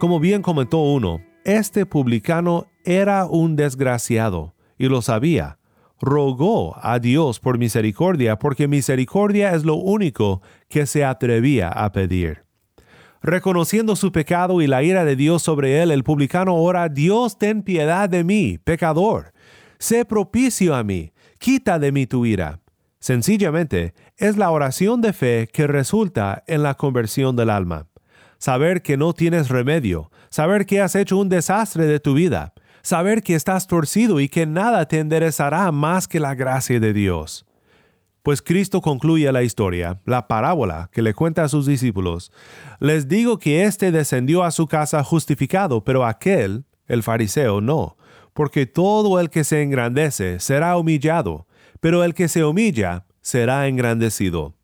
Como 0.00 0.18
bien 0.18 0.40
comentó 0.40 0.78
uno, 0.78 1.20
este 1.44 1.84
publicano 1.84 2.68
era 2.86 3.26
un 3.26 3.54
desgraciado 3.54 4.54
y 4.78 4.88
lo 4.88 5.02
sabía. 5.02 5.58
Rogó 6.00 6.74
a 6.82 6.98
Dios 6.98 7.38
por 7.38 7.58
misericordia 7.58 8.38
porque 8.38 8.66
misericordia 8.66 9.54
es 9.54 9.66
lo 9.66 9.74
único 9.74 10.40
que 10.70 10.86
se 10.86 11.04
atrevía 11.04 11.68
a 11.68 11.92
pedir. 11.92 12.44
Reconociendo 13.20 13.94
su 13.94 14.10
pecado 14.10 14.62
y 14.62 14.66
la 14.66 14.82
ira 14.82 15.04
de 15.04 15.16
Dios 15.16 15.42
sobre 15.42 15.82
él, 15.82 15.90
el 15.90 16.02
publicano 16.02 16.54
ora, 16.54 16.88
Dios 16.88 17.36
ten 17.36 17.62
piedad 17.62 18.08
de 18.08 18.24
mí, 18.24 18.56
pecador. 18.56 19.34
Sé 19.78 20.06
propicio 20.06 20.74
a 20.74 20.82
mí, 20.82 21.12
quita 21.38 21.78
de 21.78 21.92
mí 21.92 22.06
tu 22.06 22.24
ira. 22.24 22.60
Sencillamente, 23.00 23.92
es 24.16 24.38
la 24.38 24.50
oración 24.50 25.02
de 25.02 25.12
fe 25.12 25.46
que 25.52 25.66
resulta 25.66 26.42
en 26.46 26.62
la 26.62 26.72
conversión 26.72 27.36
del 27.36 27.50
alma 27.50 27.89
saber 28.40 28.82
que 28.82 28.96
no 28.96 29.12
tienes 29.12 29.50
remedio, 29.50 30.10
saber 30.30 30.66
que 30.66 30.80
has 30.80 30.96
hecho 30.96 31.18
un 31.18 31.28
desastre 31.28 31.86
de 31.86 32.00
tu 32.00 32.14
vida, 32.14 32.54
saber 32.82 33.22
que 33.22 33.36
estás 33.36 33.68
torcido 33.68 34.18
y 34.18 34.28
que 34.28 34.46
nada 34.46 34.86
te 34.86 34.98
enderezará 34.98 35.70
más 35.70 36.08
que 36.08 36.18
la 36.18 36.34
gracia 36.34 36.80
de 36.80 36.92
Dios. 36.92 37.46
Pues 38.22 38.42
Cristo 38.42 38.80
concluye 38.80 39.30
la 39.30 39.42
historia, 39.42 40.00
la 40.04 40.26
parábola 40.26 40.90
que 40.92 41.02
le 41.02 41.14
cuenta 41.14 41.44
a 41.44 41.48
sus 41.48 41.66
discípulos. 41.66 42.32
Les 42.78 43.08
digo 43.08 43.38
que 43.38 43.64
éste 43.64 43.92
descendió 43.92 44.42
a 44.42 44.50
su 44.50 44.66
casa 44.66 45.04
justificado, 45.04 45.84
pero 45.84 46.04
aquel, 46.04 46.64
el 46.86 47.02
fariseo, 47.02 47.60
no, 47.60 47.96
porque 48.32 48.66
todo 48.66 49.20
el 49.20 49.30
que 49.30 49.44
se 49.44 49.62
engrandece 49.62 50.40
será 50.40 50.76
humillado, 50.76 51.46
pero 51.80 52.04
el 52.04 52.14
que 52.14 52.28
se 52.28 52.44
humilla 52.44 53.04
será 53.20 53.68
engrandecido. 53.68 54.54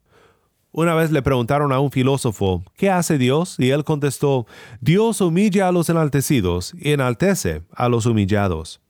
Una 0.78 0.94
vez 0.94 1.10
le 1.10 1.22
preguntaron 1.22 1.72
a 1.72 1.80
un 1.80 1.90
filósofo, 1.90 2.62
¿qué 2.76 2.90
hace 2.90 3.16
Dios? 3.16 3.56
Y 3.58 3.70
él 3.70 3.82
contestó, 3.82 4.46
Dios 4.82 5.22
humilla 5.22 5.68
a 5.68 5.72
los 5.72 5.88
enaltecidos 5.88 6.74
y 6.78 6.92
enaltece 6.92 7.62
a 7.72 7.88
los 7.88 8.04
humillados. 8.04 8.82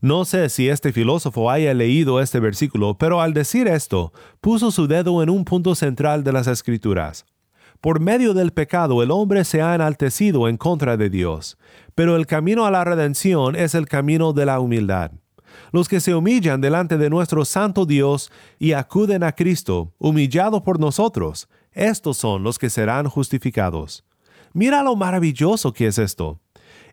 No 0.00 0.24
sé 0.24 0.48
si 0.50 0.68
este 0.68 0.92
filósofo 0.92 1.50
haya 1.50 1.74
leído 1.74 2.20
este 2.20 2.38
versículo, 2.38 2.96
pero 2.96 3.20
al 3.20 3.34
decir 3.34 3.66
esto, 3.66 4.12
puso 4.40 4.70
su 4.70 4.86
dedo 4.86 5.20
en 5.20 5.30
un 5.30 5.44
punto 5.44 5.74
central 5.74 6.22
de 6.22 6.32
las 6.32 6.46
escrituras. 6.46 7.26
Por 7.80 7.98
medio 7.98 8.34
del 8.34 8.52
pecado 8.52 9.02
el 9.02 9.10
hombre 9.10 9.44
se 9.44 9.62
ha 9.62 9.74
enaltecido 9.74 10.48
en 10.48 10.56
contra 10.56 10.96
de 10.96 11.10
Dios, 11.10 11.58
pero 11.96 12.14
el 12.14 12.28
camino 12.28 12.66
a 12.66 12.70
la 12.70 12.84
redención 12.84 13.56
es 13.56 13.74
el 13.74 13.88
camino 13.88 14.32
de 14.32 14.46
la 14.46 14.60
humildad 14.60 15.10
los 15.72 15.88
que 15.88 16.00
se 16.00 16.14
humillan 16.14 16.60
delante 16.60 16.98
de 16.98 17.10
nuestro 17.10 17.44
Santo 17.44 17.86
Dios 17.86 18.30
y 18.58 18.72
acuden 18.72 19.22
a 19.22 19.32
Cristo, 19.32 19.92
humillado 19.98 20.62
por 20.62 20.78
nosotros, 20.78 21.48
estos 21.72 22.16
son 22.18 22.42
los 22.42 22.58
que 22.58 22.70
serán 22.70 23.08
justificados. 23.08 24.04
Mira 24.52 24.82
lo 24.82 24.96
maravilloso 24.96 25.72
que 25.72 25.86
es 25.86 25.98
esto. 25.98 26.40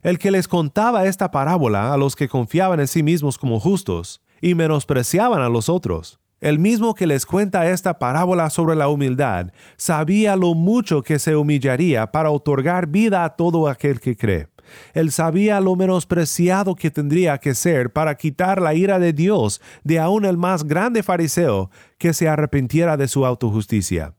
El 0.02 0.18
que 0.18 0.32
les 0.32 0.48
contaba 0.48 1.06
esta 1.06 1.32
parábola 1.32 1.94
a 1.94 1.98
los 1.98 2.16
que 2.16 2.30
confiaban 2.30 2.80
en 2.80 2.88
sí 2.88 3.04
mismos 3.04 3.38
como 3.38 3.60
justos 3.60 4.22
y 4.42 4.56
menospreciaban 4.56 5.42
a 5.42 5.50
los 5.50 5.68
otros, 5.68 6.20
el 6.42 6.58
mismo 6.58 6.96
que 6.96 7.06
les 7.06 7.26
cuenta 7.26 7.70
esta 7.70 8.00
parábola 8.00 8.50
sobre 8.50 8.78
la 8.78 8.88
humildad, 8.88 9.52
sabía 9.76 10.38
lo 10.38 10.54
mucho 10.54 11.04
que 11.04 11.20
se 11.20 11.36
humillaría 11.36 12.12
para 12.12 12.32
otorgar 12.32 12.88
vida 12.88 13.26
a 13.26 13.36
todo 13.36 13.68
aquel 13.68 14.00
que 14.00 14.16
cree. 14.16 14.48
Él 14.94 15.12
sabía 15.12 15.60
lo 15.60 15.76
menospreciado 15.76 16.76
que 16.76 16.92
tendría 16.92 17.38
que 17.38 17.56
ser 17.56 17.92
para 17.92 18.16
quitar 18.16 18.62
la 18.62 18.74
ira 18.74 19.00
de 19.00 19.14
Dios 19.14 19.62
de 19.84 20.00
aún 20.00 20.26
el 20.26 20.38
más 20.38 20.64
grande 20.64 21.04
fariseo 21.04 21.70
que 21.98 22.14
se 22.14 22.28
arrepintiera 22.28 22.98
de 22.98 23.08
su 23.08 23.26
autojusticia. 23.26 24.14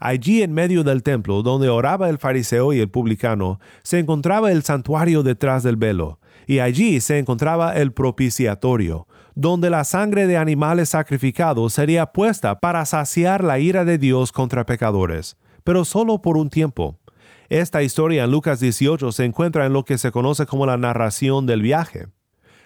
Allí 0.00 0.42
en 0.42 0.52
medio 0.52 0.82
del 0.82 1.04
templo, 1.04 1.42
donde 1.42 1.68
oraba 1.68 2.08
el 2.08 2.18
fariseo 2.18 2.72
y 2.72 2.80
el 2.80 2.90
publicano, 2.90 3.60
se 3.84 4.00
encontraba 4.00 4.50
el 4.50 4.64
santuario 4.64 5.22
detrás 5.22 5.62
del 5.62 5.76
velo, 5.76 6.18
y 6.46 6.58
allí 6.58 7.00
se 7.00 7.18
encontraba 7.18 7.76
el 7.76 7.92
propiciatorio, 7.92 9.06
donde 9.36 9.70
la 9.70 9.84
sangre 9.84 10.26
de 10.26 10.36
animales 10.36 10.88
sacrificados 10.88 11.74
sería 11.74 12.06
puesta 12.06 12.58
para 12.58 12.84
saciar 12.84 13.44
la 13.44 13.60
ira 13.60 13.84
de 13.84 13.96
Dios 13.98 14.32
contra 14.32 14.66
pecadores, 14.66 15.36
pero 15.62 15.84
solo 15.84 16.20
por 16.20 16.36
un 16.36 16.50
tiempo 16.50 16.98
Esta 17.52 17.82
historia 17.82 18.24
en 18.24 18.30
Lucas 18.30 18.60
18 18.60 19.12
se 19.12 19.26
encuentra 19.26 19.66
en 19.66 19.74
lo 19.74 19.84
que 19.84 19.98
se 19.98 20.10
conoce 20.10 20.46
como 20.46 20.64
la 20.64 20.78
narración 20.78 21.44
del 21.44 21.60
viaje. 21.60 22.06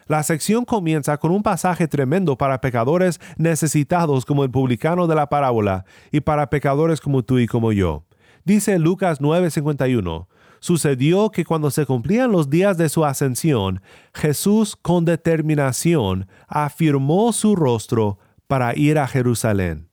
La 0.06 0.22
sección 0.22 0.64
comienza 0.64 1.16
con 1.16 1.32
un 1.32 1.42
pasaje 1.42 1.88
tremendo 1.88 2.38
para 2.38 2.60
pecadores 2.60 3.20
necesitados 3.36 4.24
como 4.24 4.44
el 4.44 4.52
publicano 4.52 5.08
de 5.08 5.16
la 5.16 5.28
parábola 5.28 5.86
y 6.12 6.20
para 6.20 6.50
pecadores 6.50 7.00
como 7.00 7.24
tú 7.24 7.40
y 7.40 7.48
como 7.48 7.72
yo. 7.72 8.04
Dice 8.44 8.78
Lucas 8.78 9.20
9:51, 9.20 10.28
sucedió 10.60 11.30
que 11.30 11.44
cuando 11.44 11.72
se 11.72 11.84
cumplían 11.84 12.30
los 12.30 12.48
días 12.48 12.78
de 12.78 12.88
su 12.88 13.04
ascensión, 13.04 13.82
Jesús 14.14 14.76
con 14.76 15.04
determinación 15.04 16.28
afirmó 16.46 17.32
su 17.32 17.56
rostro 17.56 18.20
para 18.46 18.78
ir 18.78 19.00
a 19.00 19.08
Jerusalén. 19.08 19.88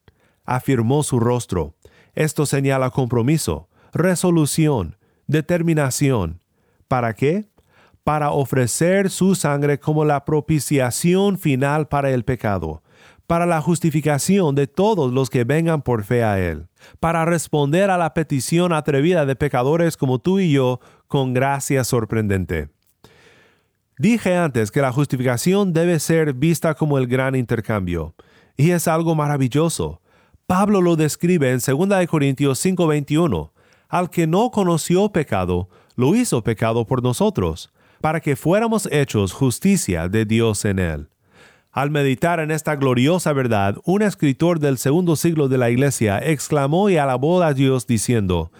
Afirmó 0.46 1.02
su 1.02 1.20
rostro. 1.20 1.74
Esto 2.14 2.46
señala 2.46 2.92
compromiso, 2.92 3.70
resolución, 3.94 4.98
determinación. 5.28 6.42
¿Para 6.88 7.14
qué? 7.14 7.46
Para 8.04 8.32
ofrecer 8.32 9.10
su 9.10 9.36
sangre 9.36 9.80
como 9.80 10.04
la 10.04 10.26
propiciación 10.26 11.38
final 11.38 11.88
para 11.88 12.12
el 12.12 12.26
pecado, 12.26 12.84
para 13.28 13.46
la 13.46 13.62
justificación 13.62 14.56
de 14.56 14.68
todos 14.68 15.14
los 15.14 15.30
que 15.30 15.46
vengan 15.46 15.82
por 15.82 16.04
fe 16.04 16.24
a 16.24 16.40
Él, 16.40 16.68
para 17.00 17.24
responder 17.24 17.90
a 17.90 17.98
la 17.98 18.14
petición 18.14 18.74
atrevida 18.74 19.26
de 19.26 19.36
pecadores 19.36 19.96
como 19.96 20.20
tú 20.20 20.40
y 20.40 20.52
yo 20.52 20.80
con 21.08 21.34
gracia 21.34 21.84
sorprendente. 21.84 22.70
Dije 23.98 24.36
antes 24.36 24.72
que 24.72 24.82
la 24.82 24.92
justificación 24.92 25.72
debe 25.72 26.00
ser 26.00 26.34
vista 26.34 26.74
como 26.74 26.98
el 26.98 27.08
gran 27.08 27.36
intercambio, 27.36 28.16
y 28.58 28.72
es 28.72 28.88
algo 28.88 29.16
maravilloso. 29.16 30.02
Pablo 30.46 30.82
lo 30.82 30.96
describe 30.96 31.52
en 31.52 31.60
2 31.60 32.08
Corintios 32.08 32.60
5:21 32.60 33.53
al 33.94 34.10
que 34.10 34.26
no 34.26 34.50
conoció 34.50 35.10
pecado, 35.10 35.70
lo 35.96 36.16
hizo 36.16 36.44
pecado 36.44 36.84
por 36.88 37.04
nosotros, 37.04 37.72
para 38.02 38.22
que 38.22 38.36
fuéramos 38.36 38.90
hechos 38.92 39.34
justicia 39.34 40.10
de 40.10 40.26
Dios 40.26 40.66
en 40.66 40.80
él. 40.80 41.10
Al 41.72 41.92
meditar 41.92 42.40
en 42.40 42.50
esta 42.50 42.76
gloriosa 42.76 43.34
verdad, 43.34 43.78
un 43.86 44.02
escritor 44.02 44.58
del 44.58 44.80
segundo 44.80 45.16
siglo 45.16 45.48
de 45.48 45.60
la 45.60 45.70
Iglesia 45.70 46.18
exclamó 46.18 46.90
y 46.90 46.98
alabó 46.98 47.44
a 47.44 47.54
Dios 47.54 47.86
diciendo, 47.86 48.52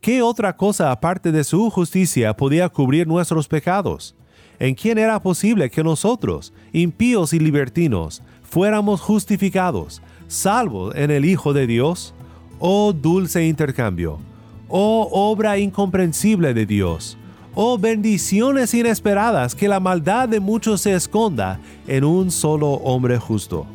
¿Qué 0.00 0.22
otra 0.22 0.56
cosa 0.56 0.90
aparte 0.90 1.30
de 1.30 1.44
su 1.44 1.70
justicia 1.70 2.36
podía 2.36 2.68
cubrir 2.68 3.06
nuestros 3.06 3.46
pecados? 3.46 4.16
¿En 4.58 4.74
quién 4.74 4.98
era 4.98 5.22
posible 5.22 5.70
que 5.70 5.84
nosotros, 5.84 6.52
impíos 6.72 7.32
y 7.32 7.38
libertinos, 7.38 8.24
fuéramos 8.42 9.02
justificados, 9.02 10.02
salvos 10.26 10.96
en 10.96 11.12
el 11.12 11.26
Hijo 11.26 11.52
de 11.52 11.68
Dios? 11.68 12.12
Oh 12.58 12.92
dulce 12.92 13.46
intercambio, 13.46 14.18
oh 14.68 15.08
obra 15.10 15.58
incomprensible 15.58 16.54
de 16.54 16.66
Dios, 16.66 17.16
oh 17.54 17.78
bendiciones 17.78 18.74
inesperadas 18.74 19.54
que 19.54 19.68
la 19.68 19.80
maldad 19.80 20.28
de 20.28 20.40
muchos 20.40 20.82
se 20.82 20.94
esconda 20.94 21.58
en 21.86 22.04
un 22.04 22.30
solo 22.30 22.72
hombre 22.72 23.18
justo, 23.18 23.66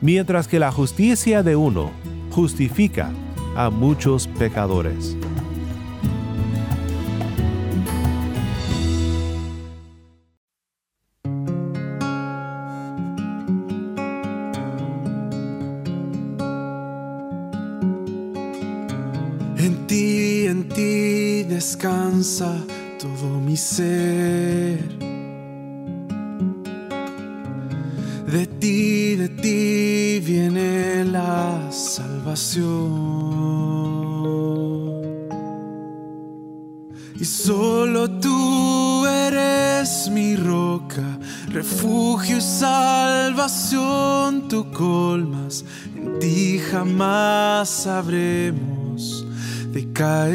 mientras 0.00 0.46
que 0.48 0.58
la 0.58 0.70
justicia 0.70 1.42
de 1.42 1.56
uno 1.56 1.90
justifica 2.30 3.10
a 3.56 3.70
muchos 3.70 4.26
pecadores. 4.26 5.16
Descansa 21.48 22.52
todo 22.98 23.40
mi 23.40 23.56
ser. 23.56 24.78
De 28.26 28.46
ti, 28.46 29.16
de 29.16 29.28
ti 29.28 30.20
viene 30.24 31.04
la 31.04 31.70
salvación. 31.70 32.72
Y 37.20 37.24
solo 37.24 38.10
tú 38.18 39.06
eres 39.06 40.08
mi 40.10 40.34
roca, 40.34 41.18
refugio 41.48 42.38
y 42.38 42.40
salvación, 42.40 43.88
tú 44.48 44.70
colmas, 44.72 45.64
en 45.94 46.18
ti 46.18 46.58
jamás 46.58 47.68
sabremos 47.68 48.81
de 49.72 49.92
caer. 49.92 50.32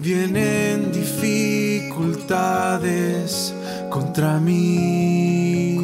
Vienen 0.00 0.90
dificultades 0.90 3.54
contra 3.88 4.40
mí, 4.40 5.78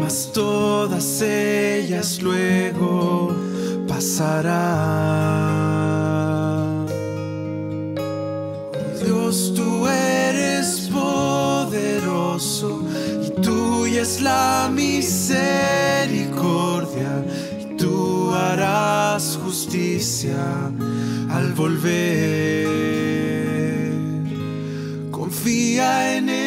mas 0.00 0.30
todas 0.34 1.22
ellas 1.22 2.20
luego 2.20 3.34
pasarán. 3.88 5.63
Es 14.04 14.20
la 14.20 14.70
misericordia 14.70 15.24
y 17.58 17.64
tú 17.78 18.30
harás 18.34 19.38
justicia 19.42 20.36
al 21.30 21.54
volver. 21.54 22.68
Confía 25.10 26.18
en 26.18 26.28
él, 26.28 26.44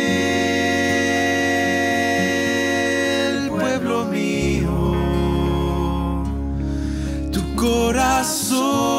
pueblo 3.50 4.06
mío, 4.06 4.94
tu 7.32 7.42
corazón 7.56 8.97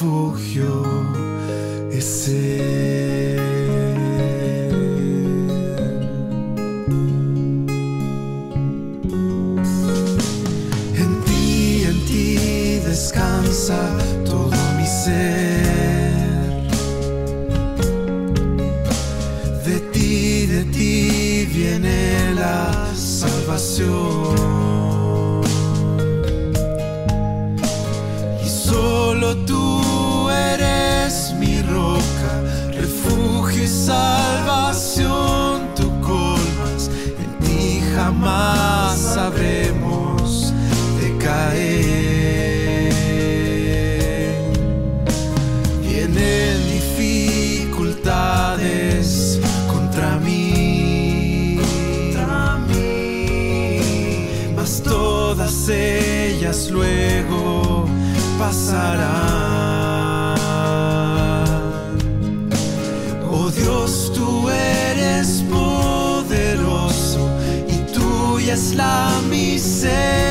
refugio 0.00 0.82
es 1.92 2.28
Él. 2.28 3.38
En 10.96 11.20
ti, 11.26 11.84
en 11.84 12.06
ti 12.06 12.78
descansa 12.86 13.78
todo 14.24 14.56
mi 14.78 14.86
ser. 14.86 16.62
De 19.66 19.80
ti, 19.92 20.46
de 20.46 20.64
ti 20.64 21.46
viene 21.52 22.34
la 22.34 22.88
salvación. 22.94 24.19
Es 68.52 68.74
la 68.74 69.20
misericordia 69.28 70.29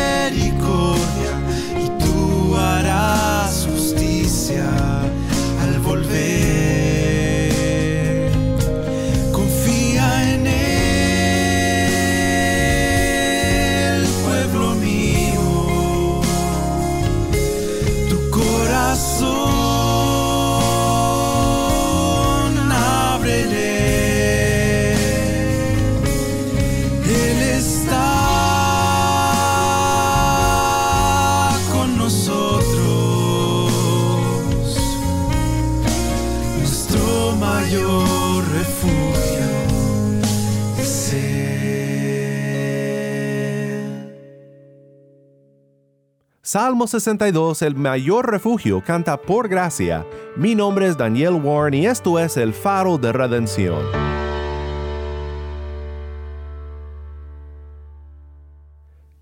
Salmo 46.52 46.88
62, 46.88 47.62
el 47.62 47.76
mayor 47.76 48.32
refugio, 48.32 48.82
canta 48.84 49.22
por 49.22 49.48
gracia. 49.48 50.04
Mi 50.36 50.56
nombre 50.56 50.88
es 50.88 50.98
Daniel 50.98 51.34
Warren 51.34 51.76
y 51.76 51.86
esto 51.86 52.18
es 52.18 52.38
el 52.38 52.56
faro 52.56 52.98
de 52.98 53.14
redención. 53.14 53.78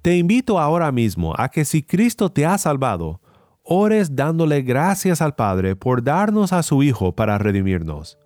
Te 0.02 0.16
invito 0.16 0.58
ahora 0.58 0.90
mismo 0.94 1.34
a 1.38 1.50
que 1.50 1.66
si 1.66 1.84
Cristo 1.84 2.32
te 2.32 2.46
ha 2.46 2.58
salvado, 2.58 3.20
ores 3.62 4.16
dándole 4.16 4.62
gracias 4.62 5.22
al 5.22 5.36
Padre 5.36 5.76
por 5.76 6.02
darnos 6.02 6.54
a 6.54 6.64
su 6.64 6.82
Hijo 6.82 7.14
para 7.14 7.38
redimirnos. 7.38 8.18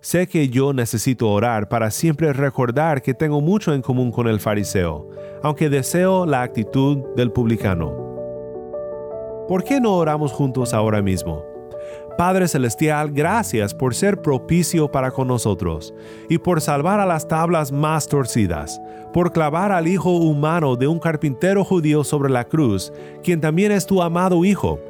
Sé 0.00 0.28
que 0.28 0.48
yo 0.48 0.72
necesito 0.72 1.28
orar 1.28 1.68
para 1.68 1.90
siempre 1.90 2.32
recordar 2.32 3.02
que 3.02 3.14
tengo 3.14 3.40
mucho 3.40 3.74
en 3.74 3.82
común 3.82 4.12
con 4.12 4.28
el 4.28 4.38
fariseo, 4.38 5.10
aunque 5.42 5.68
deseo 5.68 6.24
la 6.24 6.42
actitud 6.42 6.98
del 7.16 7.32
publicano. 7.32 8.13
¿Por 9.48 9.62
qué 9.62 9.78
no 9.78 9.94
oramos 9.96 10.32
juntos 10.32 10.72
ahora 10.72 11.02
mismo? 11.02 11.44
Padre 12.16 12.48
Celestial, 12.48 13.10
gracias 13.12 13.74
por 13.74 13.94
ser 13.94 14.22
propicio 14.22 14.90
para 14.90 15.10
con 15.10 15.28
nosotros 15.28 15.92
y 16.30 16.38
por 16.38 16.62
salvar 16.62 16.98
a 16.98 17.04
las 17.04 17.28
tablas 17.28 17.70
más 17.70 18.08
torcidas, 18.08 18.80
por 19.12 19.32
clavar 19.32 19.70
al 19.70 19.86
Hijo 19.86 20.12
humano 20.12 20.76
de 20.76 20.86
un 20.86 20.98
carpintero 20.98 21.62
judío 21.62 22.04
sobre 22.04 22.30
la 22.30 22.44
cruz, 22.44 22.90
quien 23.22 23.42
también 23.42 23.70
es 23.70 23.84
tu 23.84 24.00
amado 24.00 24.46
Hijo, 24.46 24.80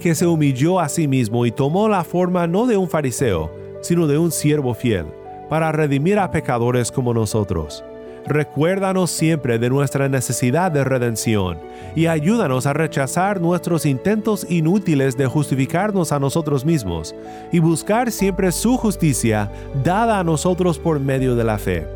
que 0.00 0.16
se 0.16 0.26
humilló 0.26 0.80
a 0.80 0.88
sí 0.88 1.06
mismo 1.06 1.46
y 1.46 1.52
tomó 1.52 1.88
la 1.88 2.02
forma 2.02 2.48
no 2.48 2.66
de 2.66 2.76
un 2.76 2.88
fariseo, 2.88 3.52
sino 3.82 4.08
de 4.08 4.18
un 4.18 4.32
siervo 4.32 4.74
fiel, 4.74 5.06
para 5.48 5.70
redimir 5.70 6.18
a 6.18 6.32
pecadores 6.32 6.90
como 6.90 7.14
nosotros. 7.14 7.84
Recuérdanos 8.26 9.10
siempre 9.10 9.58
de 9.58 9.68
nuestra 9.68 10.08
necesidad 10.08 10.70
de 10.70 10.84
redención 10.84 11.58
y 11.96 12.06
ayúdanos 12.06 12.66
a 12.66 12.72
rechazar 12.72 13.40
nuestros 13.40 13.84
intentos 13.84 14.46
inútiles 14.48 15.16
de 15.16 15.26
justificarnos 15.26 16.12
a 16.12 16.20
nosotros 16.20 16.64
mismos 16.64 17.14
y 17.50 17.58
buscar 17.58 18.12
siempre 18.12 18.52
su 18.52 18.76
justicia 18.76 19.50
dada 19.82 20.20
a 20.20 20.24
nosotros 20.24 20.78
por 20.78 21.00
medio 21.00 21.34
de 21.34 21.44
la 21.44 21.58
fe. 21.58 21.86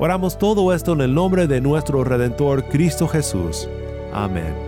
Oramos 0.00 0.38
todo 0.38 0.72
esto 0.72 0.92
en 0.92 1.00
el 1.00 1.14
nombre 1.14 1.46
de 1.46 1.60
nuestro 1.60 2.04
Redentor 2.04 2.64
Cristo 2.64 3.06
Jesús. 3.08 3.68
Amén. 4.12 4.67